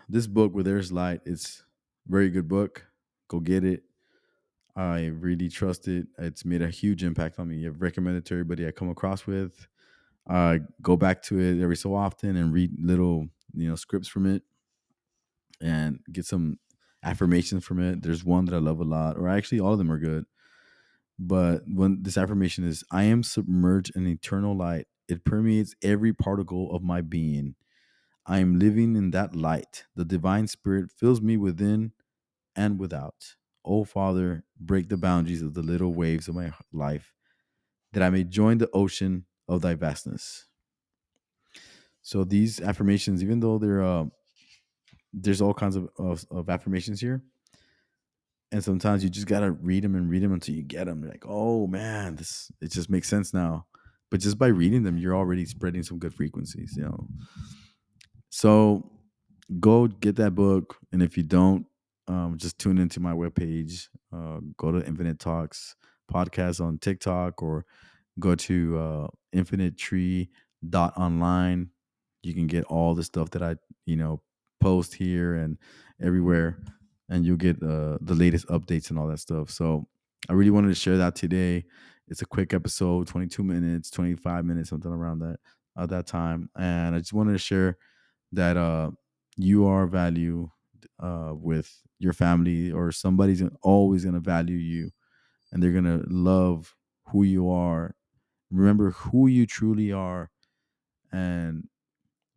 this 0.10 0.28
book 0.28 0.54
where 0.54 0.63
there's 0.63 0.91
light, 0.91 1.22
it's 1.26 1.63
very 2.08 2.30
good 2.30 2.48
book. 2.48 2.86
Go 3.30 3.39
get 3.39 3.63
it. 3.63 3.84
I 4.76 5.06
really 5.06 5.50
trust 5.50 5.88
it. 5.88 6.08
It's 6.18 6.44
made 6.44 6.62
a 6.62 6.70
huge 6.70 7.04
impact 7.04 7.40
on 7.40 7.48
me. 7.48 7.66
I've 7.66 7.82
recommended 7.82 8.26
to 8.26 8.34
everybody 8.34 8.68
I 8.68 8.72
come 8.72 8.90
across 8.90 9.26
with. 9.26 9.68
I 10.28 10.62
go 10.82 10.98
back 10.98 11.22
to 11.24 11.40
it 11.40 11.62
every 11.62 11.78
so 11.78 11.96
often 11.96 12.36
and 12.36 12.52
read 12.52 12.72
little, 12.78 13.28
you 13.54 13.70
know, 13.70 13.76
scripts 13.76 14.08
from 14.08 14.26
it 14.26 14.44
and 15.62 16.00
get 16.12 16.26
some 16.26 16.60
affirmations 17.04 17.64
from 17.64 17.80
it. 17.80 18.02
There's 18.02 18.26
one 18.26 18.46
that 18.46 18.56
I 18.56 18.58
love 18.58 18.80
a 18.80 18.84
lot, 18.84 19.18
or 19.18 19.30
actually 19.30 19.60
all 19.60 19.74
of 19.74 19.78
them 19.78 19.92
are 19.92 20.00
good. 20.00 20.26
But 21.18 21.62
when 21.68 22.04
this 22.04 22.18
affirmation 22.18 22.66
is, 22.66 22.84
I 22.92 23.04
am 23.04 23.24
submerged 23.24 23.96
in 23.96 24.08
eternal 24.08 24.58
light, 24.58 24.88
it 25.08 25.24
permeates 25.24 25.76
every 25.82 26.12
particle 26.12 26.76
of 26.76 26.84
my 26.84 27.00
being. 27.02 27.56
I 28.26 28.40
am 28.40 28.60
living 28.60 28.96
in 28.96 29.12
that 29.12 29.36
light. 29.36 29.86
The 29.96 30.04
divine 30.04 30.48
spirit 30.48 30.92
fills 30.92 31.22
me 31.22 31.38
within 31.38 31.94
and 32.56 32.80
without. 32.80 33.36
Oh, 33.65 33.84
Father, 33.84 34.43
break 34.60 34.89
the 34.89 34.97
boundaries 34.97 35.41
of 35.41 35.54
the 35.54 35.62
little 35.62 35.93
waves 35.93 36.28
of 36.28 36.36
my 36.36 36.54
life, 36.71 37.13
that 37.93 38.04
I 38.04 38.10
may 38.10 38.23
join 38.23 38.58
the 38.60 38.69
ocean 38.71 39.25
of 39.47 39.62
thy 39.62 39.73
vastness. 39.73 40.47
So 42.01 42.23
these 42.23 42.62
affirmations, 42.62 43.23
even 43.23 43.39
though 43.39 43.58
they're 43.58 43.82
uh, 43.82 44.06
there's 45.12 45.41
all 45.41 45.54
kinds 45.54 45.75
of, 45.75 45.89
of, 45.97 46.25
of 46.30 46.49
affirmations 46.49 46.99
here, 46.99 47.23
and 48.51 48.63
sometimes 48.63 49.04
you 49.04 49.10
just 49.10 49.28
gotta 49.28 49.51
read 49.51 49.84
them 49.84 49.95
and 49.95 50.10
read 50.10 50.21
them 50.21 50.34
until 50.34 50.56
you 50.56 50.63
get 50.63 50.86
them. 50.86 51.01
You're 51.01 51.12
like, 51.12 51.25
oh 51.28 51.67
man, 51.67 52.15
this 52.15 52.51
it 52.62 52.71
just 52.71 52.89
makes 52.89 53.08
sense 53.08 53.34
now. 53.34 53.65
But 54.12 54.19
just 54.19 54.38
by 54.38 54.47
reading 54.47 54.84
them, 54.84 54.97
you're 54.97 55.15
already 55.15 55.45
spreading 55.45 55.84
some 55.84 55.97
good 55.97 56.13
frequencies, 56.13 56.75
you 56.78 56.84
know. 56.84 57.08
So 58.30 58.91
go 59.60 59.88
get 59.88 60.17
that 60.17 60.36
book, 60.36 60.78
and 60.91 61.01
if 61.01 61.17
you 61.17 61.23
don't, 61.23 61.65
um, 62.08 62.38
just 62.38 62.60
tune 62.60 62.78
into 62.78 63.00
my 63.00 63.13
webpage. 63.13 63.89
Uh, 64.13 64.39
go 64.58 64.72
to 64.72 64.86
Infinite 64.86 65.20
Talks 65.20 65.76
podcast 66.12 66.63
on 66.63 66.78
TikTok 66.78 67.41
or 67.41 67.65
go 68.20 68.36
to 68.36 68.78
uh, 68.78 69.08
dot 70.70 70.98
online. 70.98 71.70
You 72.24 72.34
can 72.34 72.48
get 72.48 72.63
all 72.65 72.96
the 72.96 73.04
stuff 73.04 73.30
that 73.32 73.44
I, 73.44 73.56
you 73.86 73.96
know, 73.96 74.22
post 74.60 74.96
here 74.96 75.36
and 75.36 75.58
everywhere 76.02 76.60
and 77.10 77.26
you'll 77.26 77.38
get 77.38 77.62
uh, 77.62 77.98
the 78.02 78.15
latest 78.15 78.48
updates 78.48 78.89
and 78.89 78.98
all 78.98 79.08
that 79.08 79.20
stuff. 79.20 79.50
So 79.50 79.88
I 80.28 80.34
really 80.34 80.52
wanted 80.52 80.70
to 80.70 80.76
share 80.76 80.98
that 80.98 81.15
today. 81.15 81.65
It's 82.08 82.22
a 82.22 82.26
quick 82.26 82.54
episode, 82.54 83.08
22 83.08 83.44
minutes, 83.44 83.89
25 83.91 84.46
minutes, 84.46 84.70
something 84.70 84.91
around 84.91 85.20
that 85.20 85.38
at 85.78 85.89
that 85.89 86.08
time. 86.08 86.50
And 86.58 86.96
I 86.96 87.00
just 87.00 87.13
wanted 87.13 87.34
to 87.34 87.38
share 87.38 87.78
that 88.32 88.58
uh, 88.58 88.91
you 89.38 89.68
are 89.68 89.86
value 89.88 90.50
uh, 91.00 91.34
with 91.36 91.85
your 92.06 92.13
family, 92.13 92.72
or 92.72 92.91
somebody's 92.91 93.44
always 93.62 94.04
going 94.04 94.15
to 94.15 94.22
value 94.22 94.56
you, 94.56 94.91
and 95.52 95.62
they're 95.62 95.72
going 95.72 95.84
to 95.84 96.06
love 96.08 96.76
who 97.10 97.24
you 97.24 97.50
are. 97.50 97.96
Remember 98.52 98.91
who 98.91 99.28
you 99.28 99.46
truly 99.46 99.91
are, 99.91 100.32
and 101.12 101.68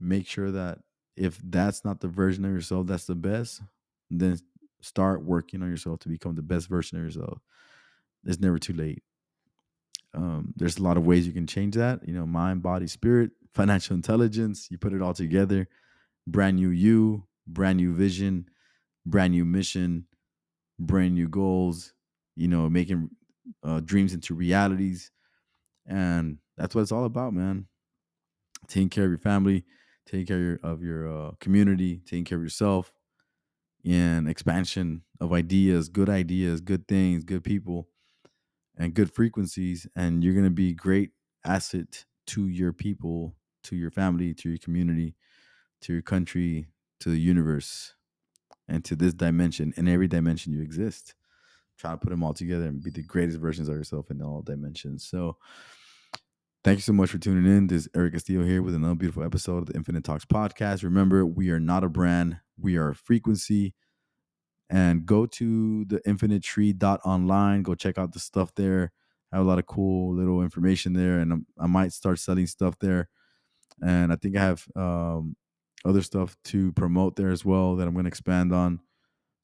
make 0.01 0.27
sure 0.27 0.51
that 0.51 0.79
if 1.17 1.39
that's 1.43 1.85
not 1.85 2.01
the 2.01 2.09
version 2.09 2.45
of 2.45 2.53
yourself 2.53 2.87
that's 2.87 3.07
the 3.07 3.15
best, 3.15 3.63
then 4.11 4.39
start 4.81 5.25
working 5.25 5.63
on 5.63 5.71
yourself 5.71 5.99
to 6.01 6.09
become 6.09 6.35
the 6.35 6.43
best 6.43 6.69
version 6.69 6.99
of 6.99 7.05
yourself. 7.05 7.39
It's 8.25 8.41
never 8.41 8.59
too 8.59 8.73
late. 8.73 9.03
Um, 10.15 10.53
there's 10.57 10.79
a 10.79 10.83
lot 10.83 10.97
of 10.97 11.07
ways 11.07 11.27
you 11.27 11.33
can 11.33 11.47
change 11.47 11.75
that. 11.75 12.07
You 12.07 12.15
know, 12.15 12.27
mind, 12.27 12.63
body, 12.63 12.87
spirit, 12.87 13.31
financial 13.55 13.95
intelligence. 13.95 14.69
You 14.71 14.79
put 14.79 14.93
it 14.93 15.03
all 15.03 15.15
together. 15.15 15.69
Brand 16.27 16.57
new 16.57 16.71
you, 16.71 17.27
brand 17.47 17.79
new 17.79 17.95
vision, 17.95 18.49
brand 19.11 19.33
new 19.33 19.45
mission, 19.45 20.07
brand 20.79 21.15
new 21.15 21.29
goals. 21.29 21.95
You 22.37 22.49
know, 22.49 22.71
making 22.71 23.11
uh, 23.65 23.81
dreams 23.81 24.15
into 24.15 24.35
realities, 24.35 25.11
and 25.87 26.39
that's 26.57 26.75
what 26.75 26.83
it's 26.83 26.93
all 26.93 27.05
about, 27.05 27.33
man. 27.35 27.67
Taking 28.69 28.91
care 28.91 29.05
of 29.05 29.11
your 29.11 29.19
family, 29.19 29.65
taking 30.07 30.27
care 30.27 30.61
of 30.63 30.83
your 30.83 31.09
uh, 31.09 31.31
community, 31.41 32.01
taking 32.07 32.25
care 32.25 32.39
of 32.39 32.45
yourself, 32.45 32.93
and 33.85 34.29
expansion 34.29 35.03
of 35.21 35.33
ideas, 35.33 35.89
good 35.89 36.09
ideas, 36.09 36.61
good 36.61 36.87
things, 36.89 37.25
good 37.25 37.45
people, 37.45 37.89
and 38.77 38.95
good 38.95 39.13
frequencies. 39.13 39.87
And 39.97 40.23
you're 40.23 40.35
going 40.35 40.45
to 40.45 40.51
be 40.51 40.75
great 40.75 41.11
asset 41.45 42.05
to 42.29 42.49
your 42.49 42.73
people, 42.73 43.37
to 43.65 43.77
your 43.77 43.91
family, 43.91 44.35
to 44.35 44.49
your 44.49 44.59
community, 44.59 45.17
to 45.83 45.93
your 45.93 46.03
country, 46.03 46.69
to 47.01 47.11
the 47.11 47.19
universe, 47.21 47.95
and 48.69 48.85
to 48.85 48.97
this 48.97 49.15
dimension. 49.15 49.73
In 49.77 49.89
every 49.89 50.09
dimension 50.09 50.53
you 50.53 50.63
exist. 50.63 51.15
Try 51.79 51.93
to 51.93 51.97
put 51.97 52.11
them 52.11 52.25
all 52.25 52.35
together 52.35 52.67
and 52.67 52.83
be 52.83 52.91
the 52.91 53.03
greatest 53.03 53.39
versions 53.39 53.69
of 53.69 53.77
yourself 53.77 54.11
in 54.11 54.21
all 54.21 54.43
dimensions. 54.43 55.07
So, 55.07 55.37
Thank 56.65 56.79
you 56.79 56.83
so 56.83 56.93
much 56.93 57.11
for 57.11 57.19
tuning 57.19 57.51
in. 57.51 57.69
This 57.69 57.85
is 57.85 57.89
Eric 57.95 58.15
Castillo 58.15 58.45
here 58.45 58.63
with 58.63 58.75
another 58.75 58.97
beautiful 58.97 59.23
episode 59.23 59.59
of 59.59 59.67
the 59.67 59.75
Infinite 59.75 60.03
Talks 60.03 60.25
podcast. 60.25 60.83
Remember, 60.83 61.25
we 61.25 61.51
are 61.51 61.61
not 61.61 61.85
a 61.85 61.89
brand, 61.89 62.41
we 62.59 62.77
are 62.77 62.91
a 62.91 62.95
frequency. 62.95 63.75
And 64.69 65.07
go 65.07 65.25
to 65.25 65.85
the 65.85 66.03
infinite 66.05 66.43
tree 66.43 66.73
dot 66.73 67.01
online. 67.07 67.63
Go 67.63 67.75
check 67.75 67.97
out 67.97 68.13
the 68.13 68.19
stuff 68.19 68.53
there. 68.55 68.93
I 69.33 69.37
have 69.37 69.47
a 69.47 69.49
lot 69.49 69.59
of 69.59 69.67
cool 69.67 70.15
little 70.15 70.43
information 70.43 70.93
there, 70.93 71.21
and 71.21 71.47
I 71.59 71.67
might 71.69 71.93
start 71.93 72.19
selling 72.19 72.47
stuff 72.47 72.79
there. 72.81 73.09
And 73.81 74.13
I 74.13 74.17
think 74.17 74.37
I 74.37 74.41
have 74.41 74.67
um, 74.75 75.37
other 75.85 76.03
stuff 76.03 76.37
to 76.45 76.73
promote 76.73 77.17
there 77.17 77.31
as 77.31 77.45
well 77.45 77.77
that 77.77 77.87
I'm 77.87 77.95
going 77.95 78.05
to 78.05 78.09
expand 78.09 78.53
on. 78.53 78.81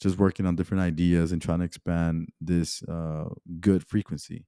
Just 0.00 0.18
working 0.18 0.44
on 0.44 0.56
different 0.56 0.82
ideas 0.82 1.32
and 1.32 1.40
trying 1.40 1.60
to 1.60 1.64
expand 1.64 2.28
this 2.40 2.82
uh, 2.82 3.28
good 3.60 3.86
frequency. 3.86 4.44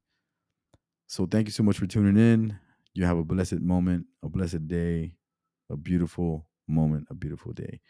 So 1.07 1.25
thank 1.27 1.46
you 1.46 1.53
so 1.53 1.62
much 1.62 1.79
for 1.79 1.87
tuning 1.87 2.16
in. 2.16 2.59
You 2.94 3.05
have 3.05 3.16
a 3.16 3.25
blessed 3.25 3.61
moment, 3.61 4.07
a 4.22 4.29
blessed 4.29 4.66
day, 4.66 5.12
a 5.70 5.77
beautiful 5.77 6.46
moment, 6.66 7.07
a 7.11 7.14
beautiful 7.14 7.53
day. 7.53 7.81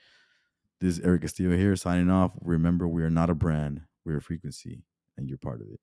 This 0.81 0.99
is 0.99 1.05
Eric 1.05 1.23
Castillo 1.23 1.57
here 1.57 1.75
signing 1.77 2.11
off. 2.11 2.33
Remember, 2.43 2.87
we 2.87 3.03
are 3.03 3.11
not 3.11 3.31
a 3.31 3.35
brand, 3.35 3.81
we're 4.05 4.19
a 4.19 4.23
frequency, 4.23 4.85
and 5.17 5.29
you're 5.29 5.39
part 5.39 5.63
of 5.63 5.69
it. 5.69 5.81